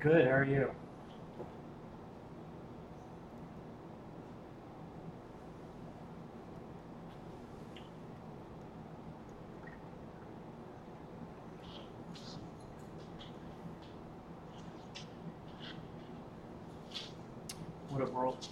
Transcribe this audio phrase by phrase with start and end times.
[0.00, 0.26] Good.
[0.26, 0.70] How are you?
[17.88, 18.48] What up, world?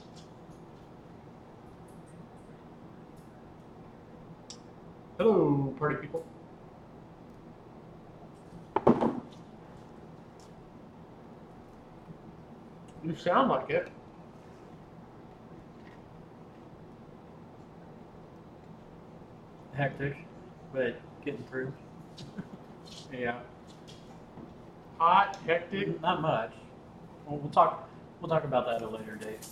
[5.19, 6.27] Hello, party people.
[13.05, 13.89] You sound like it.
[19.75, 20.17] Hectic,
[20.73, 21.73] but getting through.
[23.13, 23.41] Yeah.
[24.99, 26.00] Hot, hectic.
[26.00, 26.53] Not much.
[27.27, 27.89] Well, we'll talk.
[28.21, 29.45] We'll talk about that at a later date.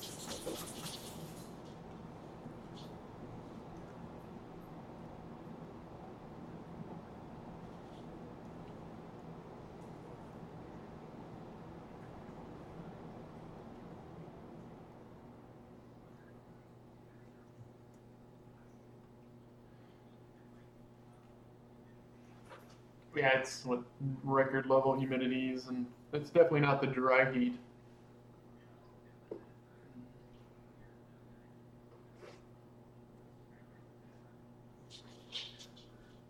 [23.15, 23.81] Yeah, it's with
[24.25, 27.57] record level humidities, and it's definitely not the dry heat.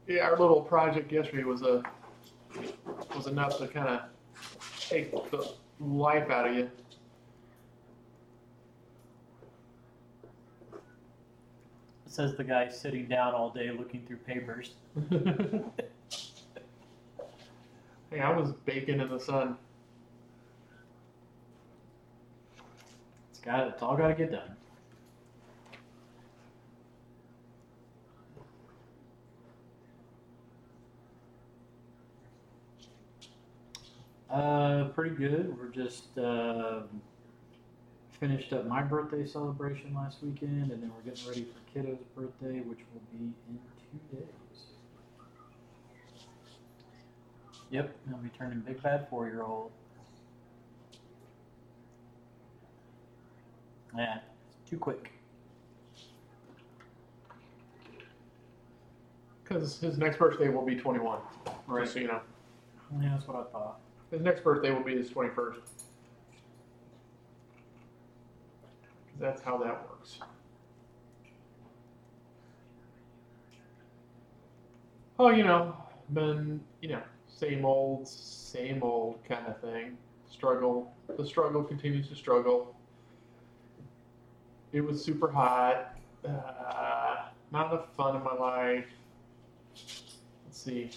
[0.06, 1.82] Yeah, our little project yesterday was a
[3.16, 4.00] was enough to kind of
[4.78, 6.70] take the life out of you.
[12.06, 14.74] Says the guy sitting down all day looking through papers.
[18.14, 19.56] hey, I was baking in the sun.
[23.30, 23.68] It's got.
[23.68, 24.56] It's all got to get done.
[34.30, 35.56] Uh, pretty good.
[35.56, 36.82] We're just uh,
[38.18, 42.60] finished up my birthday celebration last weekend, and then we're getting ready for kiddo's birthday,
[42.60, 43.58] which will be in
[43.92, 44.43] two days.
[47.70, 49.70] Yep, he'll be turning big bad four year old.
[53.96, 55.12] Yeah, it's too quick.
[59.42, 61.18] Because his next birthday will be 21.
[61.66, 61.88] Right.
[61.88, 62.20] So you know,
[63.00, 63.78] Yeah, that's what I thought.
[64.10, 65.60] his next birthday will be his 21st.
[65.60, 65.84] 'Cause
[69.20, 70.18] that's how that works.
[75.18, 75.76] Oh, you know,
[76.12, 77.02] been you know
[77.36, 79.96] same old, same old kind of thing.
[80.30, 80.92] Struggle.
[81.16, 82.74] The struggle continues to struggle.
[84.72, 85.96] It was super hot.
[86.26, 88.86] Uh, not enough fun in my life.
[89.74, 90.90] Let's see.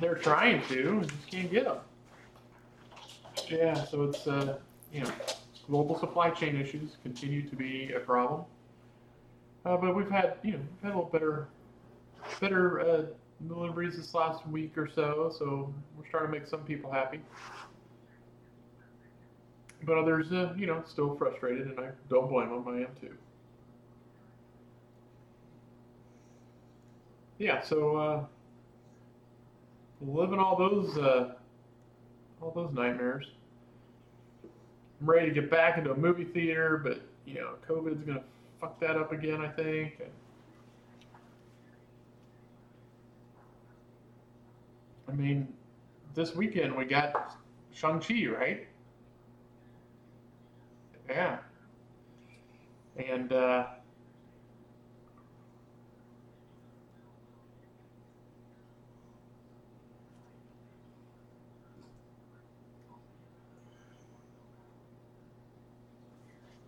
[0.00, 1.78] They're trying to, just can't get them.
[3.48, 4.58] Yeah, so it's uh,
[4.92, 5.10] you know,
[5.66, 8.44] global supply chain issues continue to be a problem.
[9.64, 11.48] Uh, but we've had you know we've had a little better
[12.40, 13.02] better uh,
[13.48, 17.20] deliveries this last week or so, so we're starting to make some people happy.
[19.84, 22.64] But others, uh, you know, still frustrated, and I don't blame them.
[22.68, 23.14] I am too.
[27.38, 28.24] Yeah, so uh,
[30.00, 31.34] living all those uh,
[32.40, 33.26] all those nightmares.
[35.00, 38.22] I'm ready to get back into a movie theater, but you know, COVID's gonna
[38.60, 39.40] fuck that up again.
[39.40, 40.00] I think.
[45.12, 45.48] I mean,
[46.14, 47.36] this weekend we got
[47.72, 48.66] Shang Chi, right?
[51.08, 51.38] Yeah.
[52.96, 53.66] And uh,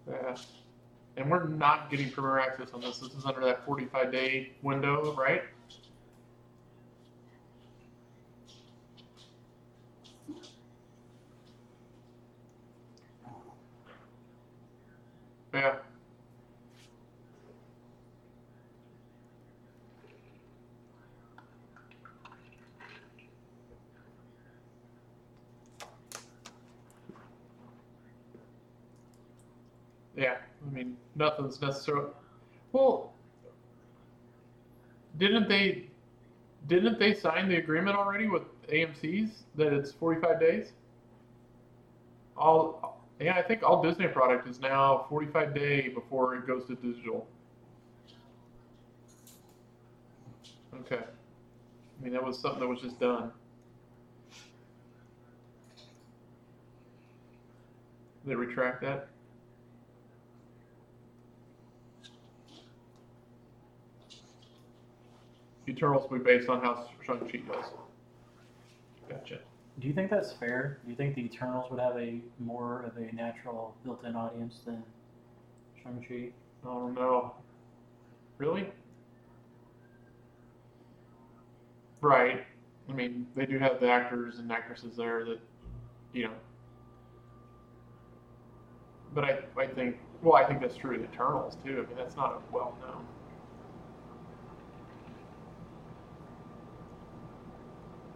[0.08, 0.37] Yeah.
[1.17, 2.99] And we're not getting premier access on this.
[2.99, 5.43] This is under that 45 day window, right?
[15.55, 15.76] Yeah.
[30.17, 30.37] Yeah,
[30.67, 32.11] I mean, nothing's necessarily.
[32.73, 33.12] Well,
[35.19, 35.88] didn't they?
[36.67, 40.73] Didn't they sign the agreement already with AMC's that it's 45 days?
[42.37, 46.75] All, yeah, I think all Disney product is now 45 day before it goes to
[46.75, 47.29] digital.
[50.81, 50.97] Okay.
[50.97, 53.31] I mean, that was something that was just done.
[58.25, 59.09] They retract that?
[65.75, 67.67] Eternals will be based on how Shang-Chi does.
[69.09, 69.41] Gotcha.
[69.81, 70.79] Do you think that's fair?
[70.85, 74.82] Do you think the Eternals would have a more of a natural built-in audience than
[75.82, 76.31] Shang-Chi?
[76.65, 77.35] I don't know.
[78.38, 78.69] Really?
[82.00, 82.44] Right.
[82.88, 85.41] I mean, they do have the actors and actresses there that,
[86.12, 86.35] you know.
[89.15, 91.85] But I, I think, well, I think that's true of the Eternals too.
[91.85, 93.06] I mean, that's not a well known.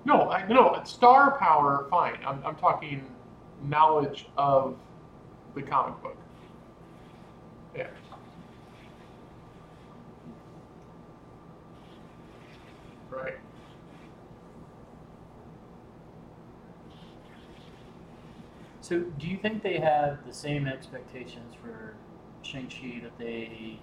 [0.09, 1.87] No, I no star power.
[1.91, 2.21] Fine.
[2.27, 3.05] I'm, I'm talking
[3.63, 4.75] knowledge of
[5.55, 6.17] the comic book.
[7.77, 7.89] Yeah.
[13.11, 13.35] Right.
[18.81, 21.97] So, do you think they have the same expectations for
[22.41, 23.79] Shang-Chi that they.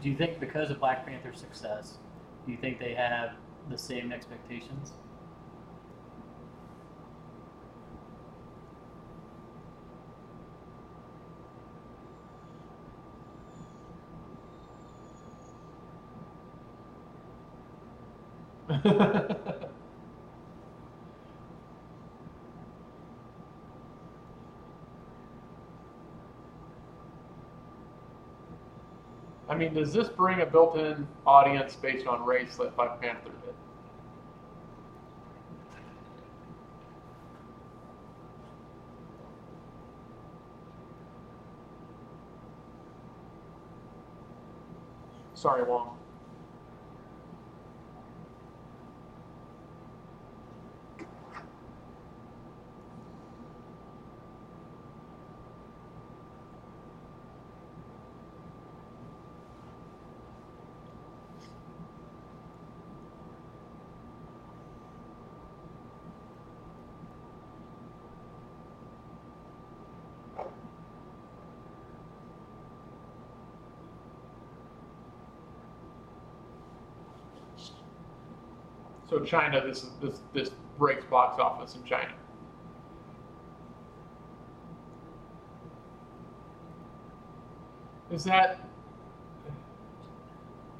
[0.00, 1.98] Do you think because of Black Panther's success,
[2.46, 3.32] do you think they have
[3.68, 4.92] the same expectations?
[29.52, 33.54] I mean, does this bring a built-in audience based on race that Black Panther did?
[45.34, 45.98] Sorry, Wong.
[79.24, 82.12] China, this is this this breaks box office in China.
[88.10, 88.68] Is that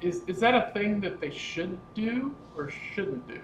[0.01, 3.41] is is that a thing that they should do or shouldn't do?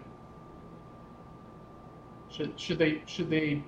[2.30, 3.64] Should should they should they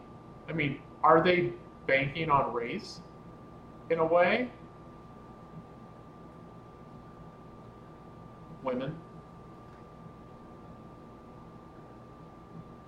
[0.51, 1.53] I mean, are they
[1.87, 2.99] banking on race
[3.89, 4.49] in a way?
[8.63, 8.95] Women.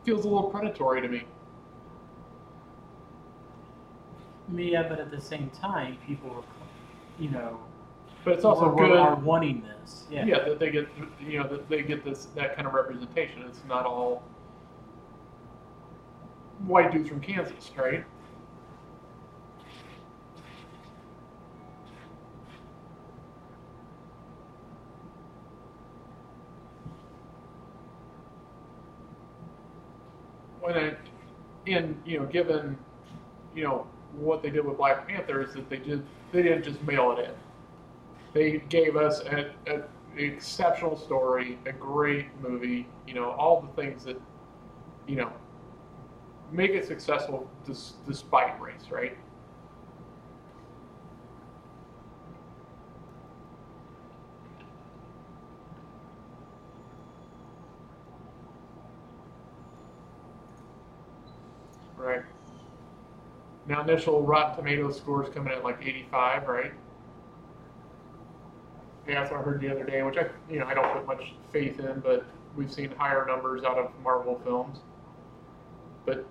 [0.05, 1.23] Feels a little predatory to me.
[4.55, 6.43] Yeah, but at the same time, people, are,
[7.23, 7.59] you know,
[8.23, 8.91] But it's also good.
[8.91, 10.05] are wanting this.
[10.11, 10.25] Yeah.
[10.25, 10.43] yeah.
[10.43, 10.87] that they get
[11.19, 13.43] you know that they get this that kind of representation.
[13.47, 14.23] It's not all
[16.67, 18.05] white dudes from Kansas, right?
[30.75, 30.97] It,
[31.65, 32.77] in you know, given
[33.55, 36.81] you know what they did with Black Panther is that they did they didn't just
[36.83, 37.31] mail it in
[38.33, 39.51] they gave us an
[40.17, 44.19] exceptional story, a great movie, you know, all the things that,
[45.07, 45.31] you know,
[46.51, 48.85] make it successful dis- despite race?
[48.91, 49.17] Right.
[63.65, 66.73] Now, initial Rotten Tomatoes scores coming in like 85, right?
[69.07, 71.05] Yeah, that's what I heard the other day, which I, you know, I don't put
[71.05, 74.79] much faith in, but we've seen higher numbers out of Marvel films.
[76.05, 76.25] But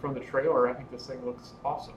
[0.00, 1.94] from the trailer, I think this thing looks awesome.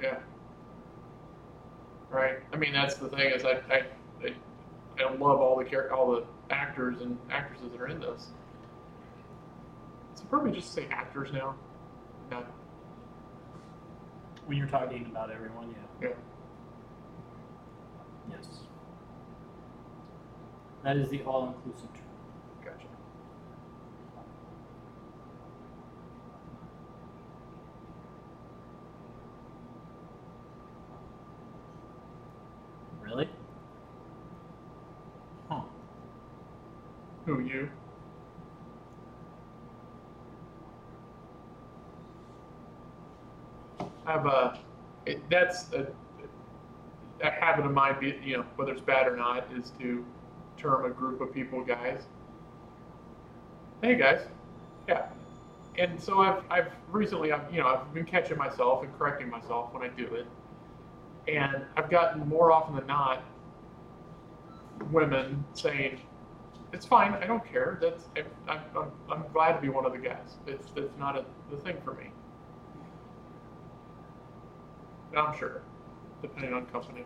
[0.00, 0.18] Yeah.
[2.10, 2.38] Right.
[2.52, 3.82] I mean, that's the thing is I, I,
[4.22, 4.34] I,
[4.98, 8.28] I love all the char- all the actors and actresses that are in this.
[10.14, 11.54] So probably just say actors now.
[14.46, 16.08] When you're talking about everyone, yeah.
[16.08, 16.14] Yeah.
[18.30, 18.46] Yes.
[20.82, 22.02] That is the all-inclusive term.
[22.62, 22.86] Gotcha.
[33.02, 33.28] Really?
[35.48, 35.62] Huh.
[37.26, 37.70] Who you?
[44.06, 44.58] I have a.
[45.06, 45.86] It, that's a,
[47.22, 47.96] a habit of mine.
[47.98, 50.04] Be you know whether it's bad or not is to
[50.58, 52.02] term a group of people guys.
[53.82, 54.26] Hey guys,
[54.86, 55.06] yeah.
[55.78, 59.72] And so I've I've recently I've you know I've been catching myself and correcting myself
[59.72, 60.26] when I do it,
[61.26, 63.22] and I've gotten more often than not
[64.90, 66.00] women saying
[66.74, 67.12] it's fine.
[67.14, 67.78] I don't care.
[67.80, 68.04] That's
[68.48, 70.36] I'm, I'm, I'm glad to be one of the guys.
[70.46, 72.10] It's it's not a the thing for me.
[75.16, 75.62] I'm sure,
[76.20, 77.04] depending on company.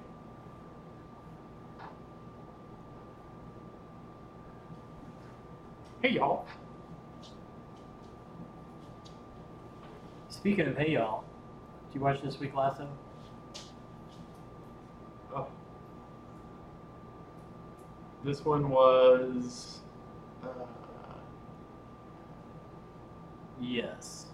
[6.02, 6.46] Hey y'all.
[10.30, 11.24] Speaking of hey y'all,
[11.88, 12.88] did you watch this week Lasso?
[18.28, 19.80] This one was.
[20.42, 20.48] Uh,
[23.58, 24.26] Yes.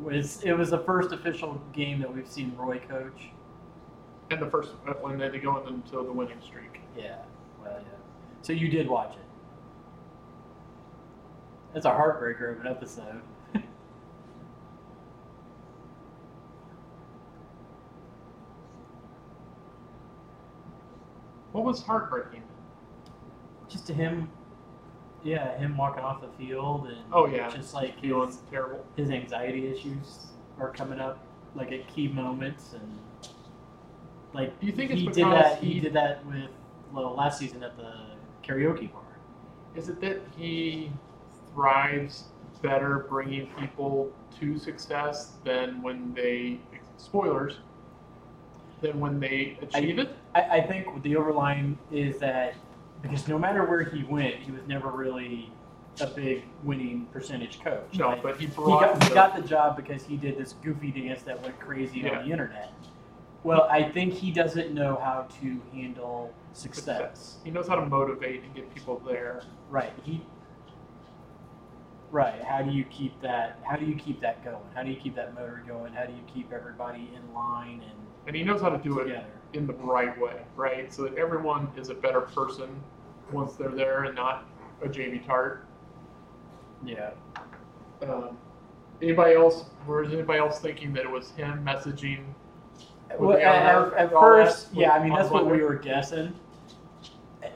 [0.00, 3.30] Was it was the first official game that we've seen Roy coach?
[4.30, 6.80] and the first uh, when they go into the winning streak.
[6.96, 7.16] Yeah.
[7.60, 7.88] Well, yeah.
[8.42, 9.26] So you did watch it.
[11.76, 13.22] It's a heartbreaker of an episode.
[21.56, 22.42] What was heartbreaking?
[23.66, 24.28] Just to him,
[25.24, 27.48] yeah, him walking off the field and Oh, yeah.
[27.48, 28.84] just like Feeling his, terrible.
[28.94, 30.26] his anxiety issues
[30.60, 31.18] are coming up
[31.54, 32.98] like at key moments and
[34.34, 36.50] like Do you think he did that he he- did that with
[36.92, 37.90] well last season at the
[38.46, 39.00] karaoke bar.
[39.74, 40.92] Is it that he
[41.54, 42.24] thrives
[42.60, 46.58] better bringing people to success than when they
[46.98, 47.54] spoilers
[48.82, 50.10] than when they achieve it?
[50.36, 52.54] I, I think the overline is that
[53.02, 55.50] because no matter where he went, he was never really
[56.00, 57.94] a big winning percentage coach.
[57.94, 60.36] No, Like, but he he brought got, he the- got the job because he did
[60.36, 62.18] this goofy dance that went crazy Yeah.
[62.18, 62.70] on the internet.
[63.44, 67.36] Well, I think he doesn't know how to handle success.
[67.44, 69.42] He knows how to motivate and get people there.
[69.70, 69.92] Right.
[70.02, 70.20] He.
[72.10, 72.42] Right.
[72.42, 73.58] How do you keep that?
[73.68, 74.62] How do you keep that going?
[74.74, 75.92] How do you keep that motor going?
[75.92, 79.04] How do you keep everybody in line and And he knows how to do it
[79.04, 79.26] together?
[79.52, 80.92] in the right way, right?
[80.92, 82.68] So that everyone is a better person
[83.32, 84.46] once they're there and not
[84.82, 85.60] a Jamie Tartt.
[86.84, 87.10] Yeah.
[88.02, 88.36] Um,
[89.02, 89.64] anybody else?
[89.88, 92.24] Or is anybody else thinking that it was him messaging?
[93.18, 94.90] Well, at, at, at all that first, yeah.
[94.90, 96.34] I mean, that's what we were guessing.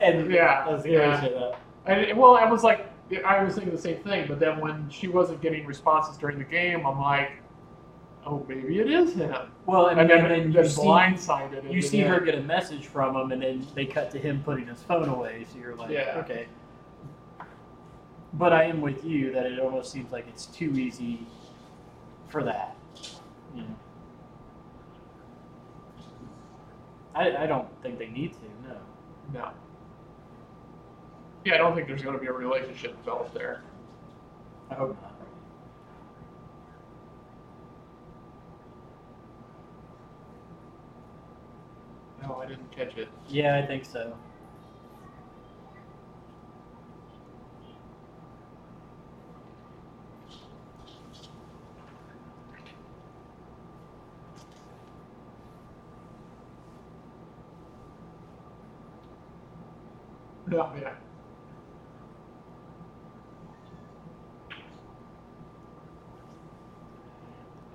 [0.00, 1.54] And Yeah, yeah.
[1.86, 2.89] And well, I was like,
[3.26, 4.26] I was thinking the same thing.
[4.28, 7.32] But then when she wasn't getting responses during the game, I'm like,
[8.26, 9.34] oh, maybe it is him.
[9.66, 11.72] Well, and, And then, then, then you see blindsided.
[11.72, 14.66] you see her get a message from him, and then they cut to him putting
[14.66, 15.46] his phone away.
[15.52, 16.22] So you're like, Yeah.
[16.24, 16.46] okay.
[18.34, 21.26] But I am with you that it almost seems like it's too easy
[22.28, 22.76] for that.
[23.56, 23.76] You know.
[27.14, 28.68] I, I don't think they need to.
[28.68, 28.76] No.
[29.34, 29.48] No.
[31.44, 33.62] Yeah, I don't think there's going to be a relationship developed there.
[34.70, 35.14] I hope not.
[42.22, 43.08] No, I didn't catch it.
[43.28, 44.14] Yeah, I think so.
[60.46, 60.94] No, yeah.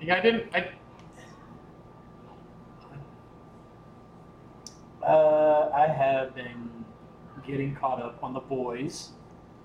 [0.05, 0.55] Yeah, I didn't.
[0.55, 0.69] I
[5.05, 6.69] Uh, I have been
[7.45, 9.09] getting caught up on the boys.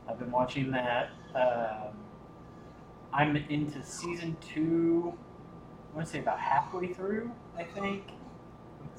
[0.09, 1.11] I've been watching that.
[1.35, 1.95] Um,
[3.13, 5.15] I'm into season two.
[5.93, 7.31] I want to say about halfway through.
[7.57, 8.05] I think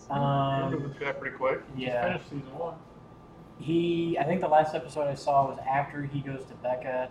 [0.10, 1.62] Um, moving through that pretty quick.
[1.75, 2.13] yeah.
[2.13, 2.75] Just finished season one.
[3.60, 4.17] he.
[4.19, 7.10] I think the last episode I saw was after he goes to Becca,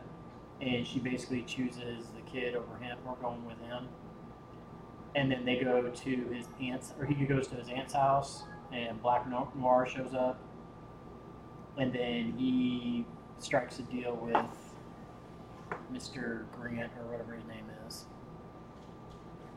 [0.60, 3.87] and she basically chooses the kid over him or going with him.
[5.14, 9.00] And then they go to his aunt's, or he goes to his aunt's house, and
[9.02, 10.38] Black Noir shows up,
[11.76, 13.04] and then he
[13.38, 14.36] strikes a deal with
[15.92, 16.44] Mr.
[16.52, 18.04] Grant or whatever his name is.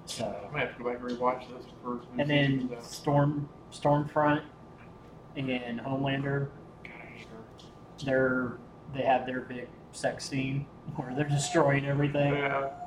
[0.05, 2.01] So, I might have to go back and rewatch this for.
[2.17, 4.41] and then Storm, Stormfront,
[5.35, 6.49] and Homelander,
[6.83, 8.05] God, I hate her.
[8.05, 8.57] they're
[8.93, 12.33] they have their big sex scene where they're destroying everything.
[12.33, 12.69] Yeah.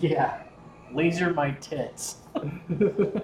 [0.00, 0.43] Yeah,
[0.94, 2.16] laser my tits.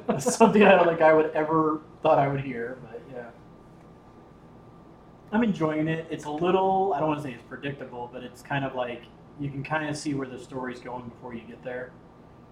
[0.06, 3.26] That's something I don't think I would ever thought I would hear, but yeah.
[5.32, 6.06] I'm enjoying it.
[6.10, 9.02] It's a little, I don't want to say it's predictable, but it's kind of like
[9.38, 11.92] you can kind of see where the story's going before you get there.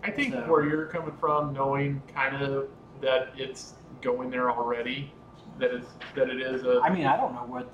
[0.03, 2.69] I think So- where you're coming from, knowing kind of
[3.01, 5.13] that it's going there already,
[5.59, 7.69] that it's that it is a I mean, I don't know what.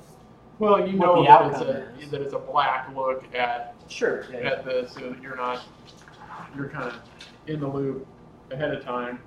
[0.58, 2.10] well, you what know that it's a is.
[2.10, 4.24] that it's a black look at Sure.
[4.32, 4.38] Yeah.
[4.38, 5.62] at this, so that you're not
[6.56, 6.94] you're kind of
[7.46, 8.06] in the loop
[8.50, 9.20] ahead of time.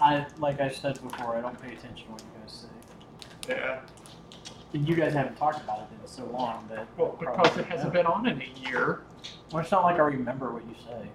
[0.00, 2.68] I like I said before, I don't pay attention to what you guys say.
[3.56, 3.80] Yeah,
[4.72, 6.86] And you guys haven't talked about it in so long that.
[6.96, 9.02] well, because it hasn't been on in a year.
[9.52, 11.08] Well, it's not like I remember what you say.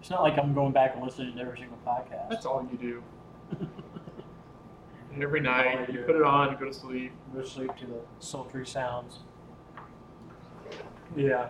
[0.00, 2.30] It's not like I'm going back and listening to every single podcast.
[2.30, 3.02] That's all you do.
[5.20, 7.10] Every night you put it on, you go to sleep.
[7.34, 9.18] Go to sleep to the sultry sounds.
[11.16, 11.48] Yeah.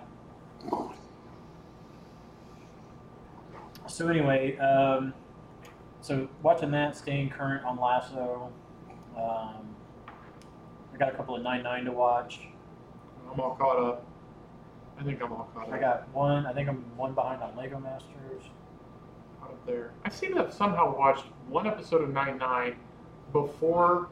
[3.87, 5.15] So anyway, um,
[6.01, 8.53] so watching that, staying current on Lasso.
[9.17, 9.75] Um,
[10.95, 12.41] I got a couple of nine nine to watch.
[13.33, 14.07] I'm all caught up.
[14.99, 15.73] I think I'm all caught up.
[15.75, 16.47] I got one.
[16.47, 18.43] I think I'm one behind on Lego Masters.
[19.43, 19.93] up there.
[20.05, 22.77] I seem to have somehow watched one episode of Nine Nine
[23.33, 24.09] before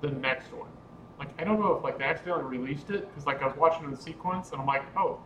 [0.00, 0.68] the next one.
[1.22, 3.88] Like I don't know if like they accidentally released it because like I was watching
[3.88, 5.20] the sequence and I'm like, oh,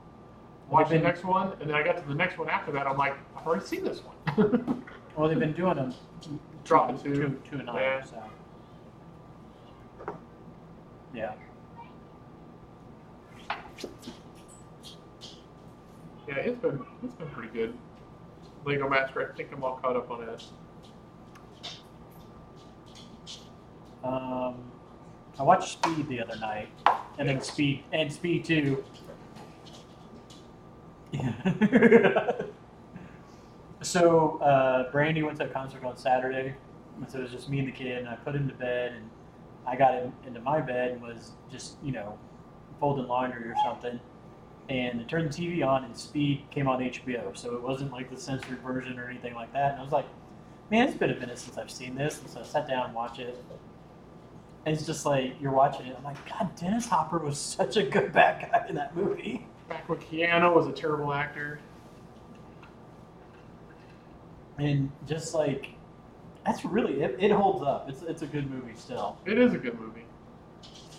[0.68, 2.86] watch They've the next one, and then I got to the next one after that.
[2.86, 4.82] I'm like, I've already seen this one.
[5.16, 5.94] Well, they've been doing them.
[6.64, 7.14] Dropping two.
[7.14, 7.76] two, two and nine.
[7.76, 8.02] Yeah.
[8.04, 8.22] So.
[11.14, 11.32] Yeah.
[16.28, 17.72] yeah, it's been it's been pretty good.
[18.66, 20.44] Lego Master, I think I'm all caught up on it.
[24.04, 24.70] Um,
[25.38, 26.68] I watched Speed the other night,
[27.18, 28.84] and then Speed and Speed Two.
[31.12, 32.32] Yeah.
[33.82, 36.54] so uh, Brandy went to a concert on Saturday,
[36.96, 38.92] and so it was just me and the kid, and I put him to bed,
[38.92, 39.10] and
[39.66, 42.18] I got him into my bed and was just you know
[42.80, 44.00] folding laundry or something.
[44.68, 48.10] And I turned the TV on, and Speed came on HBO, so it wasn't like
[48.10, 49.72] the censored version or anything like that.
[49.72, 50.06] And I was like,
[50.70, 52.94] "Man, it's been a minute since I've seen this," and so I sat down and
[52.94, 53.38] watched it.
[54.66, 55.94] And it's just like you're watching it.
[55.96, 59.46] I'm like, God, Dennis Hopper was such a good bad guy in that movie.
[59.68, 61.60] Back when Keanu was a terrible actor.
[64.58, 65.68] And just like,
[66.44, 67.16] that's really it.
[67.20, 67.88] It holds up.
[67.88, 69.16] It's it's a good movie still.
[69.24, 70.04] It is a good movie.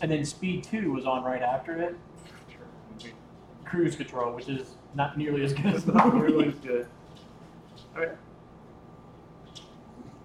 [0.02, 1.96] And then Speed Two was on right after it.
[3.66, 6.32] Cruise Control, which is not nearly as good as the not movie.
[6.32, 6.88] nearly as good.
[7.96, 8.10] I mean,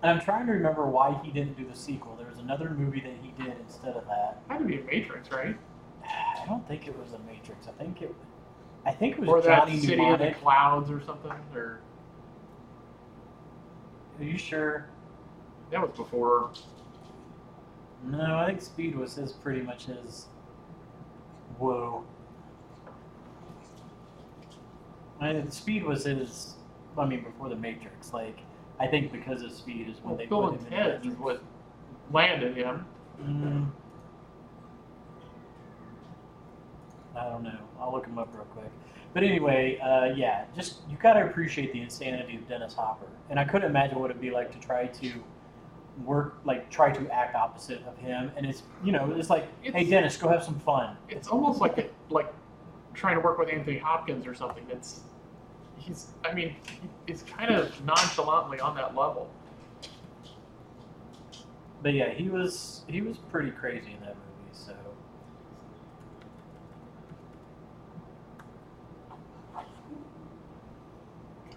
[0.03, 2.17] And I'm trying to remember why he didn't do the sequel.
[2.17, 4.43] There was another movie that he did instead of that.
[4.49, 5.57] had to be a Matrix, right?
[6.05, 7.69] I don't think it was a Matrix.
[7.69, 8.15] I think it.
[8.85, 10.41] I think it was Or that Johnny City of the Mnemonic.
[10.43, 11.31] Clouds or something.
[11.55, 11.81] Or
[14.19, 14.87] Are you sure?
[15.71, 16.51] that was before.
[18.05, 20.27] No, I think Speed was his pretty much his.
[21.59, 22.05] Whoa.
[25.21, 26.55] I mean, Speed was his.
[26.99, 28.13] I mean, before the Matrix.
[28.13, 28.41] Like,
[28.83, 31.41] I think because of Speed is when Well, they put him in is what
[32.11, 32.85] landed him.
[33.23, 33.71] Mm,
[37.17, 37.59] I don't know.
[37.81, 38.71] I'll look him up real quick.
[39.15, 43.39] But anyway, uh, yeah, just you got to appreciate the insanity of Dennis Hopper, and
[43.39, 45.13] I couldn't imagine what it'd be like to try to
[46.05, 48.33] work, like try to act opposite of him.
[48.37, 50.97] And it's you know, it's like, hey Dennis, go have some fun.
[51.09, 52.33] It's almost like it, like
[52.95, 54.67] trying to work with Anthony Hopkins or something.
[54.71, 55.03] It's
[55.83, 56.07] he's.
[56.25, 56.57] I mean,
[57.07, 59.31] he's kind of nonchalantly on that level.
[61.83, 64.53] But yeah, he was he was pretty crazy in that movie.
[64.53, 64.73] So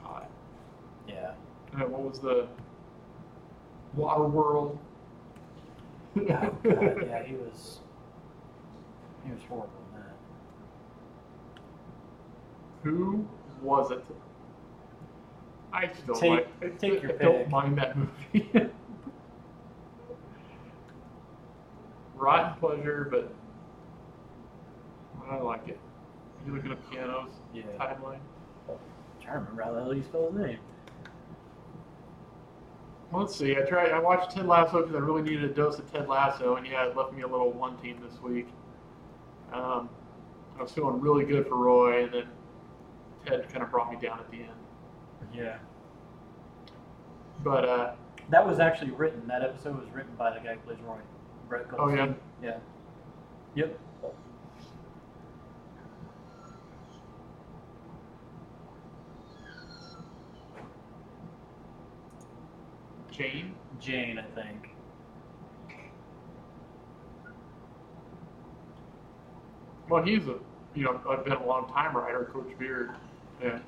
[0.04, 0.26] God.
[1.08, 1.32] yeah,
[1.76, 2.48] Uh, what was the
[3.96, 4.80] Water World?
[6.18, 7.80] oh god, yeah, he was
[9.26, 10.16] he was horrible in that.
[12.84, 13.28] Who
[13.66, 14.04] was it?
[15.74, 16.48] I still Take- like.
[16.62, 18.50] I, take your I don't mind that movie.
[22.16, 23.34] Rotten pleasure, but
[25.30, 25.80] I like it.
[26.46, 28.20] You looking at Keanu's Yeah, timeline?
[28.70, 28.76] I'm
[29.22, 30.60] trying to remember how the hell you spell his name.
[33.12, 33.56] Let's see.
[33.56, 33.92] I tried.
[33.92, 36.86] I watched Ted Lasso because I really needed a dose of Ted Lasso, and yeah,
[36.88, 38.48] it left me a little wanting this week.
[39.54, 39.90] Um,
[40.58, 42.28] I was feeling really good for Roy, and then
[43.26, 44.50] Ted kind of brought me down at the end.
[45.34, 45.58] Yeah,
[47.44, 47.92] But uh,
[48.30, 49.28] that was actually written.
[49.28, 50.98] That episode was written by the guy who plays Roy,
[51.50, 52.58] Brett oh yeah, yeah,
[53.56, 53.78] yep.
[63.12, 63.56] Jane.
[63.80, 64.70] Jane, I think.
[69.90, 70.36] Well, he's a
[70.74, 72.92] you know I've been a long time writer, Coach Beard.
[73.42, 73.60] Yeah.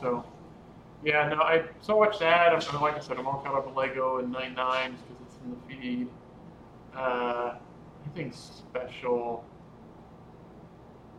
[0.00, 0.24] So,
[1.04, 2.52] yeah, no, I so watch that.
[2.52, 4.98] I'm, I mean, like I said, I'm all caught up with Lego and Nine Nines
[5.02, 6.08] because it's in the feed.
[6.94, 7.54] Uh,
[8.04, 9.44] anything special,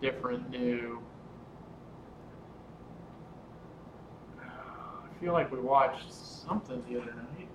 [0.02, 1.02] different, new?
[4.40, 7.48] Uh, I feel like we watched something the other night.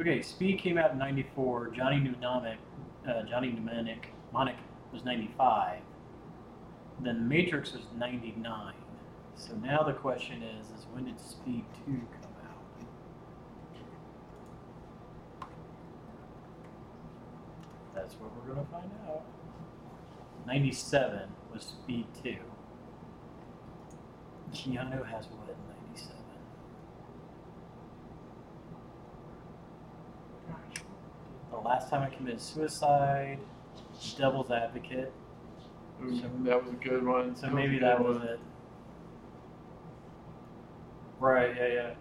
[0.00, 1.68] Okay, Speed came out in '94.
[1.68, 2.58] Johnny Mnemonic,
[3.08, 4.56] uh, Johnny Mnemonic, Mnemonic
[4.92, 5.80] was '95.
[7.00, 8.72] Then Matrix was '99.
[9.36, 12.64] So now the question is: Is when did Speed Two come out?
[17.94, 19.22] That's what we're gonna find out.
[20.46, 22.36] '97 was Speed Two.
[24.52, 25.56] Keanu has what in
[25.88, 26.16] '97?
[31.50, 33.38] The last time I committed suicide,
[34.16, 35.12] Devil's Advocate.
[36.04, 37.34] Ooh, So- that was a good one.
[37.36, 38.40] So maybe that was it.
[41.18, 41.94] Right, yeah,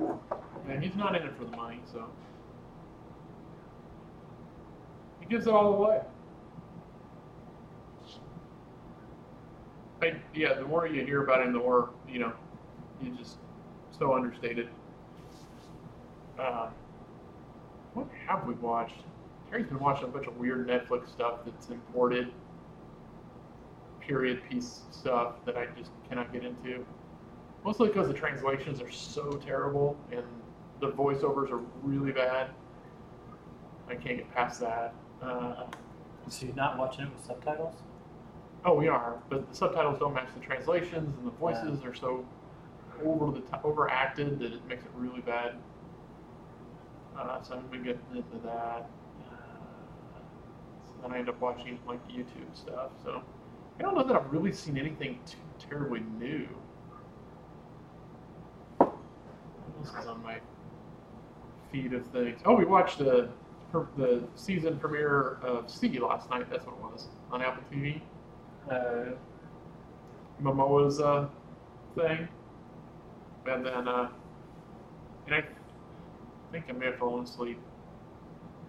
[0.00, 0.06] yeah.
[0.68, 2.04] And he's not in it for the money, so
[5.20, 6.00] he gives it all away.
[10.02, 12.32] I, yeah, the more you hear about him, the more you know.
[13.02, 13.38] You just
[13.96, 14.68] so understated.
[16.38, 16.68] Uh,
[17.94, 18.94] what have we watched?
[19.50, 22.32] Terry's been watching a bunch of weird Netflix stuff that's imported,
[24.00, 26.84] period piece stuff that I just cannot get into.
[27.64, 30.22] Mostly because the translations are so terrible and
[30.80, 32.50] the voiceovers are really bad.
[33.88, 34.94] I can't get past that.
[35.22, 35.64] Uh,
[36.28, 37.74] So you're not watching it with subtitles?
[38.64, 42.26] oh, we are, but the subtitles don't match the translations, and the voices are so
[43.04, 45.54] over the top, overacted that it makes it really bad.
[47.16, 48.90] Uh, so I've been getting into that.
[51.02, 52.90] Then I end up watching like YouTube stuff.
[53.04, 53.22] So
[53.78, 56.48] I don't know that I've really seen anything too terribly new.
[58.80, 60.38] Else is on my
[61.70, 62.40] feed of things?
[62.44, 63.28] Oh, we watched the
[63.96, 66.50] the season premiere of See last night.
[66.50, 68.00] That's what it was on Apple TV.
[68.70, 69.12] Uh,
[70.42, 71.26] Momoa's uh,
[71.94, 72.28] thing,
[73.46, 74.08] and then uh,
[75.26, 75.44] and I
[76.52, 77.58] think I may have fallen asleep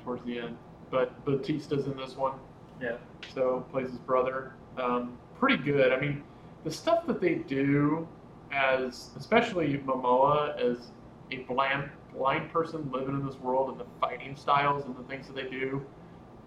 [0.04, 0.58] towards the end.
[0.92, 2.34] But Batista's in this one,
[2.82, 2.98] yeah.
[3.34, 4.54] so plays his brother.
[4.78, 5.94] Um, pretty good.
[5.94, 6.24] I mean,
[6.64, 8.08] the stuff that they do
[8.52, 10.92] as, especially Momoa as
[11.32, 15.28] a blind blind person living in this world, and the fighting styles and the things
[15.28, 15.86] that they do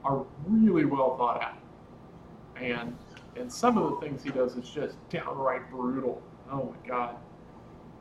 [0.05, 1.59] are really well thought out.
[2.61, 2.96] And
[3.37, 6.20] and some of the things he does is just downright brutal.
[6.50, 7.16] Oh my god.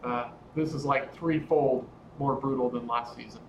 [0.04, 1.88] Uh, this is like threefold
[2.20, 3.42] more brutal than last season.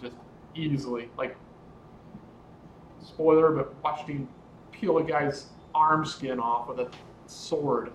[0.00, 0.16] Just
[0.54, 1.10] easily.
[1.16, 1.36] Like,
[3.08, 4.28] spoiler, but watched him
[4.72, 6.90] peel a guy's arm skin off with a
[7.26, 7.92] sword.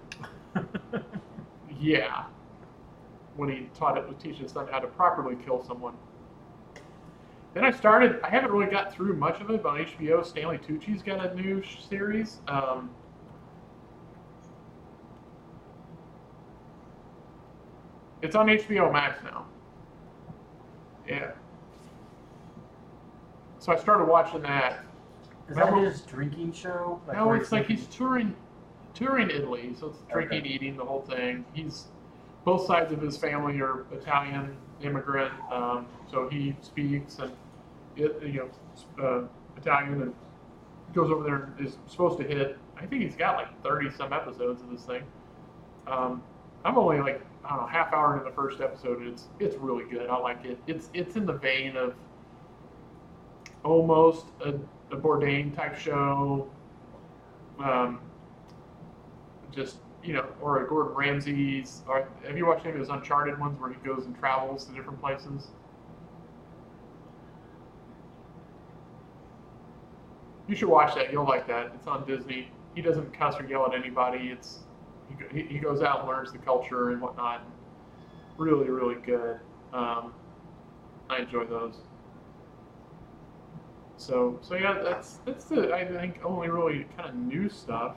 [1.83, 2.23] Yeah.
[3.35, 5.95] When he taught it, teach his son how to properly kill someone.
[7.53, 8.19] Then I started.
[8.23, 11.35] I haven't really got through much of it, but on HBO, Stanley Tucci's got a
[11.35, 12.39] new sh- series.
[12.47, 12.89] Um,
[18.21, 19.45] it's on HBO Max now.
[21.07, 21.31] Yeah.
[23.59, 24.85] So I started watching that.
[25.49, 27.01] Is that his drinking show?
[27.13, 28.35] No, where it's like he's touring,
[28.93, 30.49] touring Italy, so it's drinking, Okay.
[30.49, 31.45] eating, the whole thing.
[31.53, 31.87] He's
[32.45, 37.31] both sides of his family are Italian immigrant, um, so he speaks and
[37.95, 38.49] you
[38.97, 39.27] know uh,
[39.57, 40.13] Italian and
[40.93, 42.57] goes over there and is supposed to hit.
[42.77, 45.03] I think he's got like thirty some episodes of this thing.
[45.87, 46.23] Um,
[46.65, 49.05] I'm only like I don't know half hour into the first episode.
[49.05, 50.09] It's it's really good.
[50.09, 50.57] I like it.
[50.67, 51.93] It's it's in the vein of
[53.63, 54.53] almost a,
[54.93, 56.49] a Bourdain type show.
[57.59, 57.99] Um,
[59.51, 61.81] just you know, or a Gordon Ramsay's.
[61.87, 64.73] Or have you watched any of those Uncharted ones where he goes and travels to
[64.73, 65.47] different places?
[70.47, 71.11] You should watch that.
[71.11, 71.71] You'll like that.
[71.73, 72.49] It's on Disney.
[72.75, 74.29] He doesn't cuss or yell at anybody.
[74.29, 74.59] It's
[75.31, 77.47] he, he, he goes out and learns the culture and whatnot.
[78.37, 79.39] Really, really good.
[79.71, 80.13] Um,
[81.09, 81.75] I enjoy those.
[84.05, 87.95] So, so yeah, that's that's the I think only really kind of new stuff.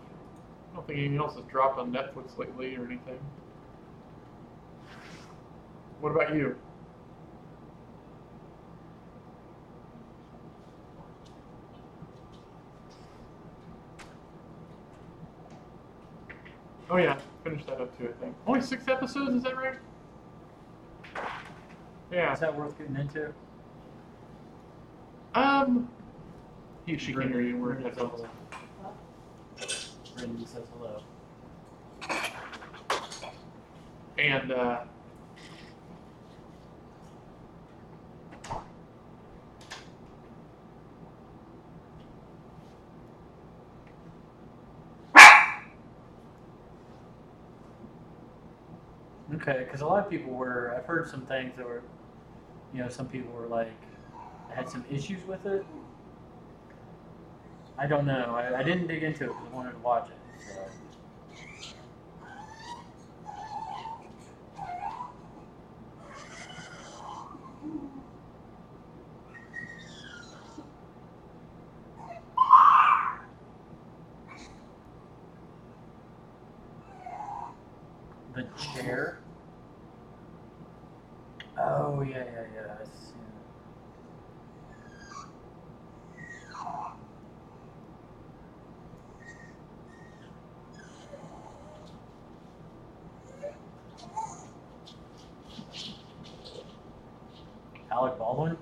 [0.71, 3.19] I don't think anything else has dropped on Netflix lately or anything.
[6.01, 6.55] What about you?
[16.89, 18.15] Oh yeah, finish that up too.
[18.17, 19.35] I think only six episodes.
[19.35, 19.79] Is that right?
[22.13, 22.33] Yeah.
[22.33, 23.33] Is that worth getting into?
[25.35, 25.89] Um.
[26.87, 27.57] He, she can hear you.
[27.57, 28.23] We're in Brenda headphones.
[29.59, 30.47] says hello.
[30.47, 31.03] Says hello.
[34.19, 34.81] And uh,
[49.35, 50.75] Okay, because a lot of people were.
[50.77, 51.83] I've heard some things that were,
[52.73, 53.73] you know, some people were like
[54.49, 55.65] had some issues with it.
[57.79, 58.35] I don't know.
[58.35, 60.17] I, I didn't dig into it because I wanted to watch it.
[60.43, 60.63] So.
[78.35, 79.19] The chair.
[81.59, 82.75] Oh yeah, yeah, yeah.
[82.81, 83.17] I see.
[97.91, 98.59] Alec Baldwin.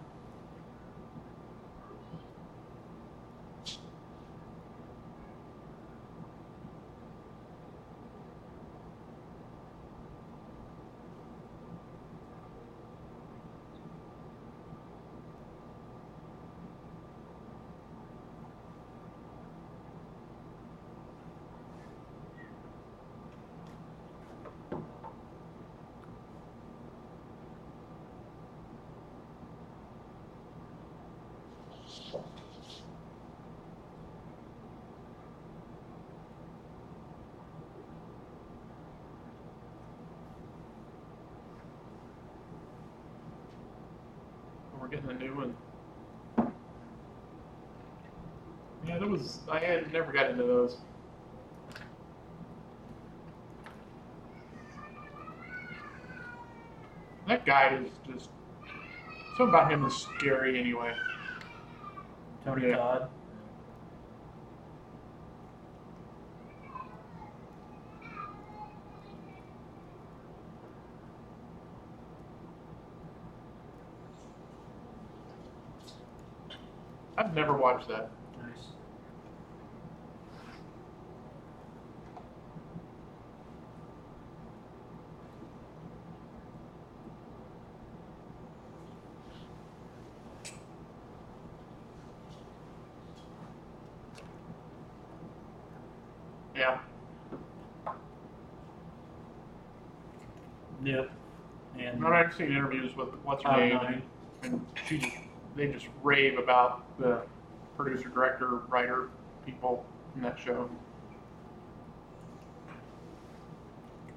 [44.84, 45.57] we're getting a new one.
[48.87, 49.41] Yeah, that was.
[49.51, 50.77] I had never got into those.
[57.27, 58.31] That guy is just.
[59.37, 60.93] Something about him is scary anyway.
[62.45, 62.77] Tony Yeah.
[62.77, 63.09] Todd.
[77.35, 78.11] Never watched that.
[78.41, 78.67] Nice.
[96.55, 96.79] Yeah.
[100.85, 101.11] Yep.
[101.79, 104.03] And I've seen interviews with what's her name,
[104.43, 105.17] and she just
[105.57, 107.23] they just rave about the
[107.77, 109.11] producer, director, writer,
[109.45, 109.85] people
[110.17, 110.69] in that show.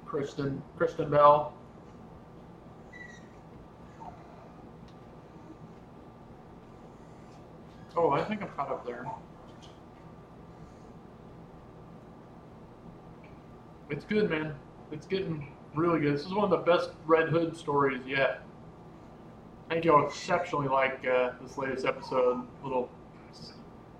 [0.04, 1.54] Kristen, Kristen Bell.
[7.96, 9.04] Oh, I think I'm caught up there.
[13.90, 14.54] It's good, man.
[14.92, 16.14] It's getting really good.
[16.14, 18.42] This is one of the best Red Hood stories yet.
[19.68, 22.42] I think you'll exceptionally like uh, this latest episode.
[22.62, 22.88] Little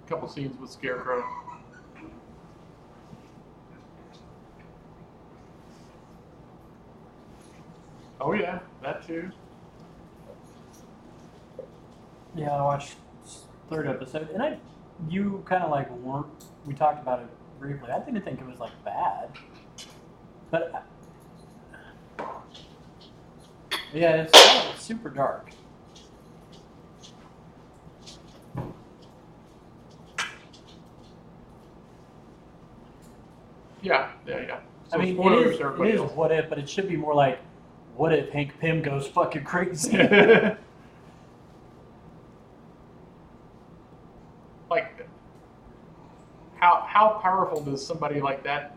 [0.06, 1.22] couple scenes with Scarecrow.
[8.20, 9.30] Oh yeah, that too.
[12.34, 12.96] Yeah, I watched
[13.68, 14.58] third episode, and I,
[15.08, 16.26] you kind of like weren't.
[16.66, 17.28] We talked about it
[17.60, 17.90] briefly.
[17.90, 19.30] I didn't think it was like bad,
[20.50, 20.84] but
[22.18, 22.24] uh,
[23.92, 25.50] yeah, it's super dark.
[33.88, 34.60] Yeah, yeah, yeah.
[34.92, 36.12] I mean, it is, it is else.
[36.12, 37.40] what if, but it should be more like,
[37.96, 39.96] what if Hank Pym goes fucking crazy?
[44.70, 45.08] like,
[46.56, 48.76] how how powerful does somebody like that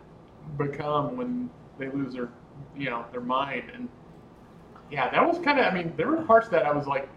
[0.58, 2.30] become when they lose their,
[2.76, 3.70] you know, their mind?
[3.74, 3.90] And
[4.90, 5.66] yeah, that was kind of.
[5.66, 7.10] I mean, there were parts that I was like,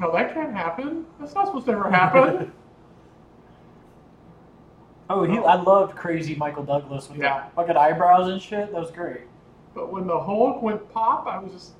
[0.00, 1.04] no, that can't happen.
[1.20, 2.50] That's not supposed to ever happen.
[5.10, 7.46] oh, he, I loved crazy Michael Douglas with Yeah.
[7.48, 8.72] the fucking eyebrows and shit.
[8.72, 9.22] That was great.
[9.74, 11.72] but when the Hulk went pop, I was just,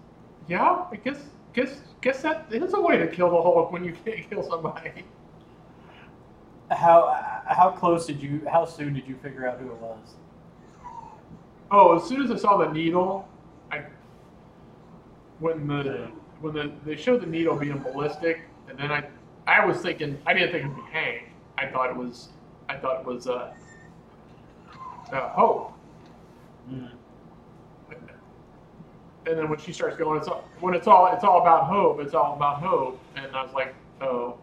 [0.48, 1.18] yeah, I guess
[1.52, 5.04] guess guess that is a way to kill the Hulk when you can't kill somebody.
[6.70, 8.40] How how close did you?
[8.50, 10.14] How soon did you figure out who it was?
[11.70, 13.28] Oh, as soon as I saw the needle,
[13.70, 13.84] I
[15.40, 16.10] when the
[16.40, 19.04] when the they showed the needle being ballistic, and then I
[19.46, 21.28] I was thinking I didn't think it'd be Hank.
[21.58, 22.30] I thought it was
[22.68, 23.54] I thought it was uh,
[25.12, 25.72] uh Hope.
[26.70, 26.90] Mm.
[29.26, 31.98] And then when she starts going, it's all, when it's all it's all about hope.
[32.00, 34.38] It's all about hope, and I was like, oh.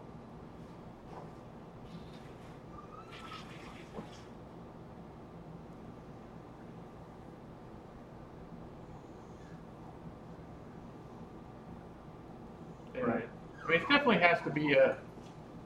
[13.00, 13.28] Right.
[13.64, 14.98] I mean, it definitely has to be a.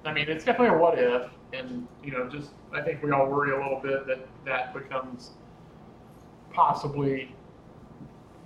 [0.04, 3.28] I mean, it's definitely a what if, and you know, just I think we all
[3.28, 5.32] worry a little bit that that becomes
[6.52, 7.34] possibly,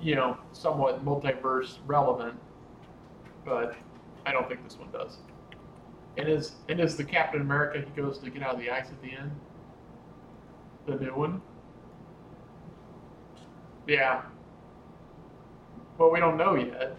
[0.01, 2.35] you know, somewhat multiverse relevant,
[3.45, 3.75] but
[4.25, 5.17] I don't think this one does.
[6.17, 8.87] And is and is the Captain America he goes to get out of the ice
[8.87, 9.31] at the end?
[10.85, 11.41] The new one?
[13.87, 14.21] Yeah.
[15.97, 16.95] Well, we don't know yet.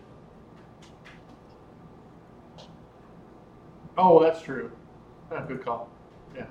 [3.96, 4.70] Oh, that's true.
[5.46, 5.88] Good call.
[6.34, 6.46] Yeah.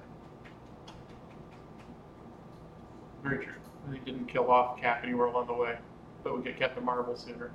[3.23, 3.53] Very true.
[3.91, 5.77] He didn't kill off Cap anywhere along the way,
[6.23, 7.51] but we get Captain Marvel sooner.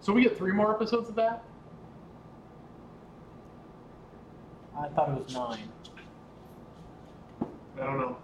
[0.00, 1.44] So we get three more episodes of that?
[4.78, 5.68] I thought it was nine.
[7.80, 8.16] I don't know.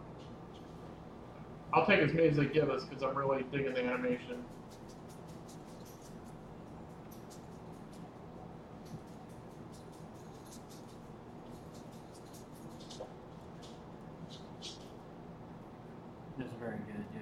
[1.73, 4.43] I'll take as many as they give us because I'm really digging the animation.
[16.39, 17.21] It was very good, yeah.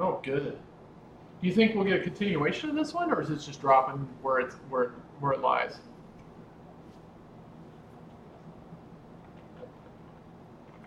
[0.00, 0.58] Oh, good.
[1.40, 4.08] Do you think we'll get a continuation of this one, or is it just dropping
[4.22, 5.78] where it's where where it lies?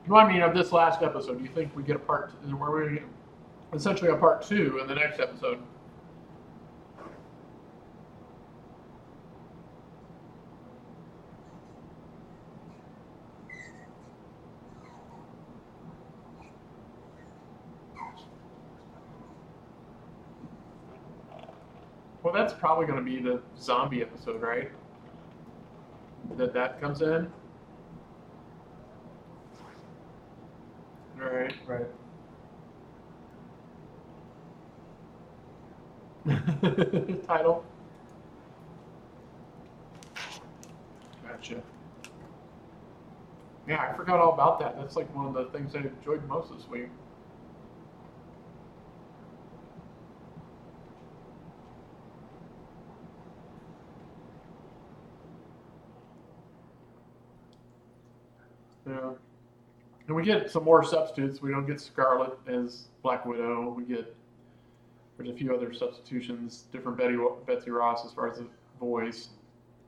[0.07, 1.39] No, I mean of this last episode.
[1.39, 2.31] Do you think we get a part?
[2.45, 3.01] Where we
[3.73, 5.59] essentially a part two in the next episode?
[22.45, 24.69] That's probably going to be the zombie episode, right?
[26.37, 27.31] That that comes in.
[31.19, 31.53] All right.
[31.67, 31.87] Right.
[37.27, 37.65] Title.
[41.27, 41.63] Gotcha.
[43.67, 44.77] Yeah, I forgot all about that.
[44.77, 46.89] That's like one of the things I enjoyed most this week.
[58.87, 59.11] Yeah.
[60.07, 61.41] And we get some more substitutes.
[61.41, 63.73] We don't get Scarlett as Black Widow.
[63.75, 64.15] We get
[65.17, 67.17] there's a few other substitutions, different Betty
[67.47, 68.47] Betsy Ross as far as the
[68.79, 69.29] voice.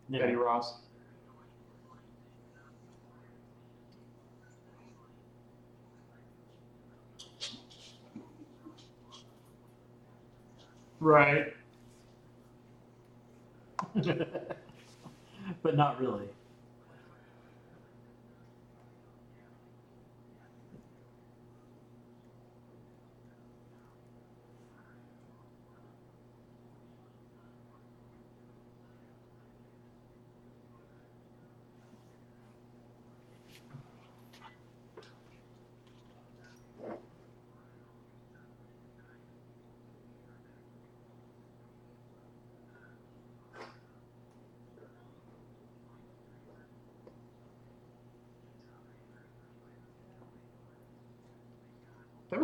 [0.09, 0.21] Yeah.
[0.21, 0.79] Betty Ross.
[10.99, 11.53] Right.
[15.61, 16.27] but not really.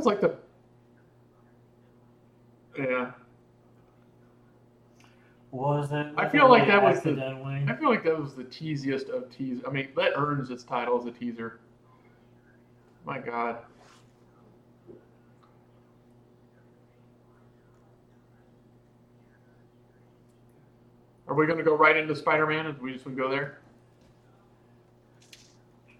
[0.04, 0.36] Was like the.
[2.78, 3.12] Yeah.
[5.51, 6.08] Was it?
[6.18, 7.64] I feel like that was the- accidentally?
[7.68, 9.62] I feel like that was the teasiest of teas.
[9.68, 11.60] I mean, that earns its title as a teaser.
[13.06, 13.58] My God.
[21.28, 22.66] Are we going to go right into Spider-Man?
[22.66, 23.60] and we just want to go there?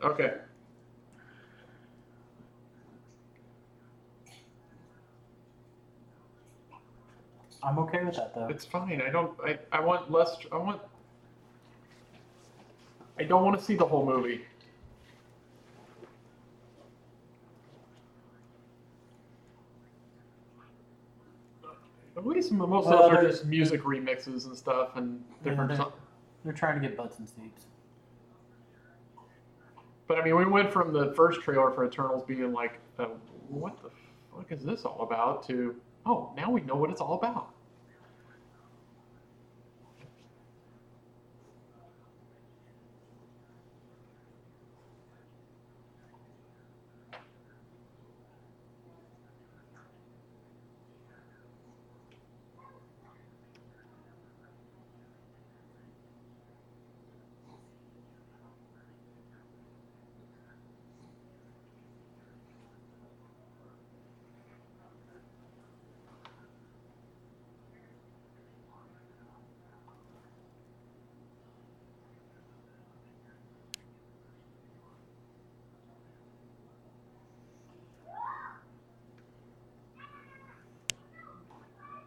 [0.04, 0.34] Okay.
[7.64, 8.48] I'm okay with that though.
[8.48, 9.02] It's fine.
[9.02, 9.32] I don't.
[9.44, 10.36] I, I want less.
[10.52, 10.82] I want.
[13.18, 14.42] I don't want to see the whole movie.
[22.16, 25.78] At least most Well, of those are just music remixes and stuff and different.
[25.78, 25.88] they're-
[26.44, 27.66] They're trying to get butts and seats.
[30.08, 33.06] But I mean, we went from the first trailer for Eternals being like, uh,
[33.48, 33.90] "What the
[34.36, 37.54] fuck is this all about?" to, "Oh, now we know what it's all about."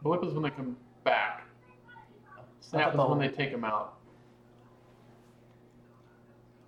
[0.02, 1.44] Blip is when they come back.
[2.70, 3.94] Snap is when they take them out.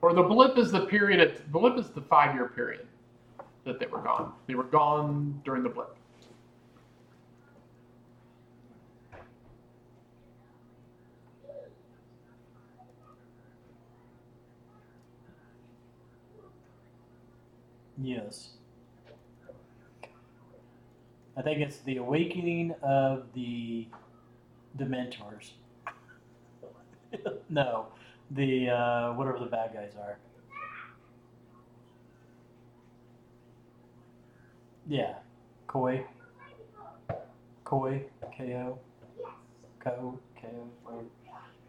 [0.00, 1.18] Or the blip is the period.
[1.20, 2.86] At, blip is the five-year period
[3.64, 4.32] that they were gone.
[4.46, 5.96] They were gone during the blip.
[18.00, 18.50] Yes.
[21.36, 23.88] I think it's the awakening of the
[24.76, 25.50] Dementors.
[27.48, 27.86] no,
[28.30, 30.18] the uh, whatever the bad guys are.
[34.86, 35.14] Yeah,
[35.66, 36.04] Koi.
[37.64, 38.02] Koi,
[38.34, 38.78] K-O.
[39.80, 41.04] Ko, K-O.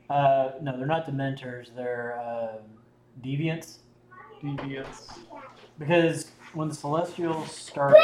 [0.09, 1.75] Uh, no, they're not Dementors.
[1.75, 2.61] They're um
[3.21, 3.79] Deviants.
[4.41, 5.19] Deviants.
[5.77, 7.99] Because when the Celestials started.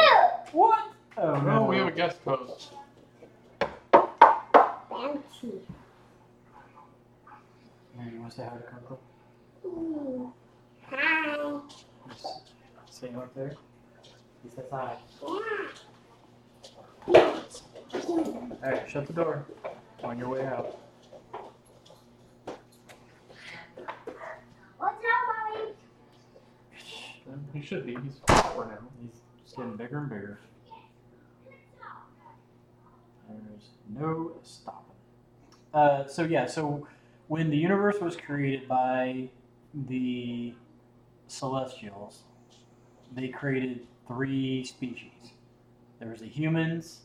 [0.52, 0.92] What?
[1.18, 1.60] Oh no.
[1.60, 2.74] Oh, we have a guest host.
[3.92, 5.62] Bounty.
[7.98, 9.00] Here, you want to say hi to Coco?
[9.66, 10.34] Ooh.
[10.89, 11.60] Hi.
[12.86, 13.56] Just say him up there.
[14.43, 14.98] He says hi.
[17.08, 17.39] Yeah.
[18.64, 19.46] Alright, shut the door
[20.04, 20.78] on your way out.
[24.78, 25.02] What's up,
[25.56, 25.72] mommy?
[27.54, 27.96] He should be.
[28.04, 28.88] He's four now.
[29.02, 30.39] He's just getting bigger and bigger.
[33.30, 34.82] There's no stopping.
[35.74, 36.88] Uh, so yeah, so
[37.28, 39.30] when the universe was created by
[39.88, 40.53] the
[41.28, 42.23] Celestials,
[43.13, 45.34] they created three species.
[45.99, 47.01] There was the humans,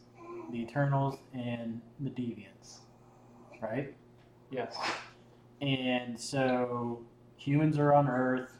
[0.52, 2.78] the Eternals, and the Deviants.
[3.62, 3.94] Right?
[4.50, 4.76] Yes.
[5.60, 7.00] And so
[7.36, 8.50] humans are on Earth.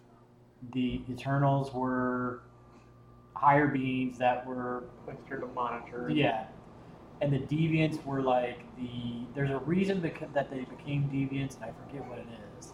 [0.73, 2.43] The Eternals were
[3.35, 6.11] higher beings that were Placed here to monitor.
[6.13, 6.45] yeah,
[7.21, 9.25] and the Deviants were like the.
[9.35, 12.27] There's a reason that they became Deviants, and I forget what it
[12.59, 12.73] is.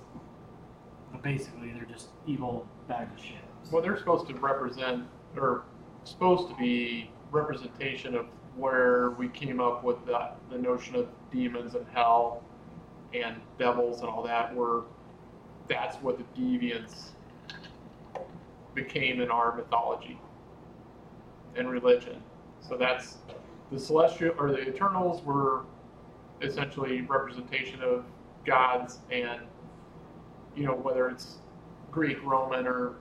[1.11, 3.37] But basically, they're just evil bags of shit.
[3.71, 5.05] Well, they're supposed to represent,
[5.37, 5.65] or
[6.05, 8.27] supposed to be representation of
[8.57, 12.43] where we came up with the, the notion of demons and hell
[13.13, 14.55] and devils and all that.
[14.55, 14.85] Were
[15.69, 17.11] that's what the deviants
[18.75, 20.21] became in our mythology
[21.57, 22.23] and religion.
[22.61, 23.19] So that's
[23.71, 25.65] the celestial or the Eternals were
[26.43, 28.05] essentially representation of
[28.45, 29.41] gods and
[30.55, 31.39] you know whether it's
[31.91, 32.97] Greek, Roman, or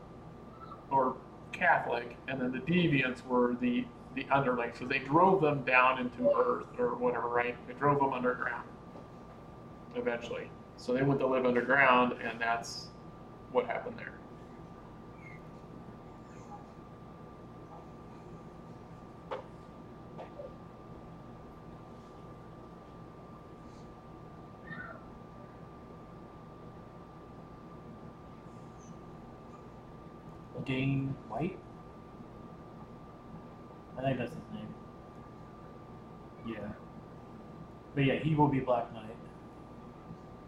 [0.90, 1.16] or
[1.52, 3.86] Catholic, and then the deviants were the
[4.16, 4.78] the underlings.
[4.80, 7.56] So they drove them down into Earth or whatever, right?
[7.68, 8.68] They drove them underground
[9.96, 10.50] eventually.
[10.78, 12.88] So they went to live underground, and that's
[13.52, 14.15] what happened there.
[30.66, 31.58] Dane White.
[33.98, 34.68] I think that's his name.
[36.48, 36.68] Yeah.
[37.94, 39.06] But yeah, he will be Black Knight.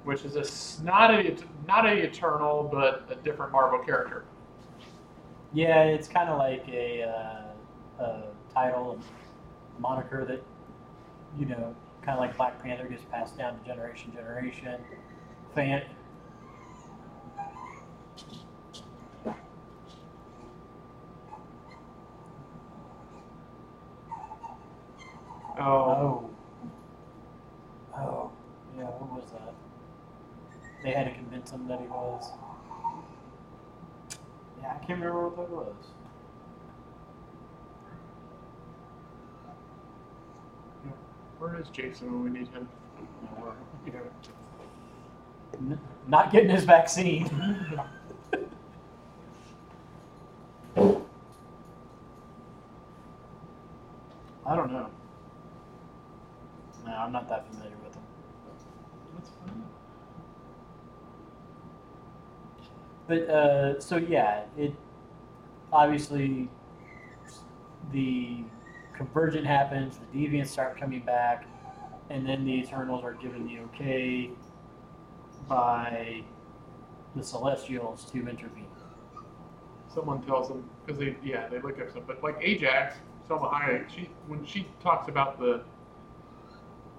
[0.03, 1.36] Which is a not a
[1.68, 4.26] not a Eternal, but a different Marvel character.
[5.53, 9.03] Yeah, it's kind of like a, uh, a title and
[9.80, 10.43] moniker that,
[11.39, 14.80] you know, kind of like Black Panther gets passed down to generation to generation.
[15.55, 15.84] Fan.
[25.60, 26.30] Oh, Oh.
[27.95, 28.32] Oh.
[28.78, 29.53] Yeah, what was that?
[30.84, 32.30] They had to convince him that he was.
[34.62, 35.76] Yeah, I can't remember what that was.
[41.39, 42.68] Where is Jason when we need him?
[42.99, 43.53] You know, we're,
[43.86, 47.26] you know, n- not getting his vaccine.
[54.45, 54.88] I don't know.
[56.86, 58.03] No, I'm not that familiar with him.
[59.16, 59.64] That's fine.
[63.08, 64.74] But uh, so yeah, it
[65.72, 66.49] obviously
[67.91, 68.43] the
[68.93, 71.45] convergent happens, the deviants start coming back,
[72.10, 74.32] and then the Eternals are given the okay
[75.47, 76.24] by
[77.16, 78.66] the Celestials to intervene.
[79.93, 82.93] Someone tells them because they yeah they look up something, but like Ajak,
[83.30, 85.64] Salma Hayek, she when she talks about the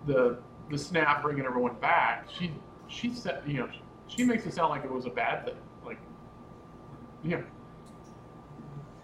[0.06, 0.38] the
[0.70, 2.50] the snap bringing everyone back, she
[2.88, 3.68] she said you know
[4.06, 5.54] she makes it sound like it was a bad thing,
[7.24, 7.40] like yeah.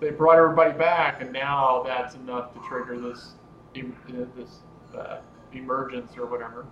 [0.01, 3.35] They brought everybody back, and now that's enough to trigger this
[3.77, 4.61] uh, this
[4.97, 5.21] uh,
[5.53, 6.67] emergence or whatever.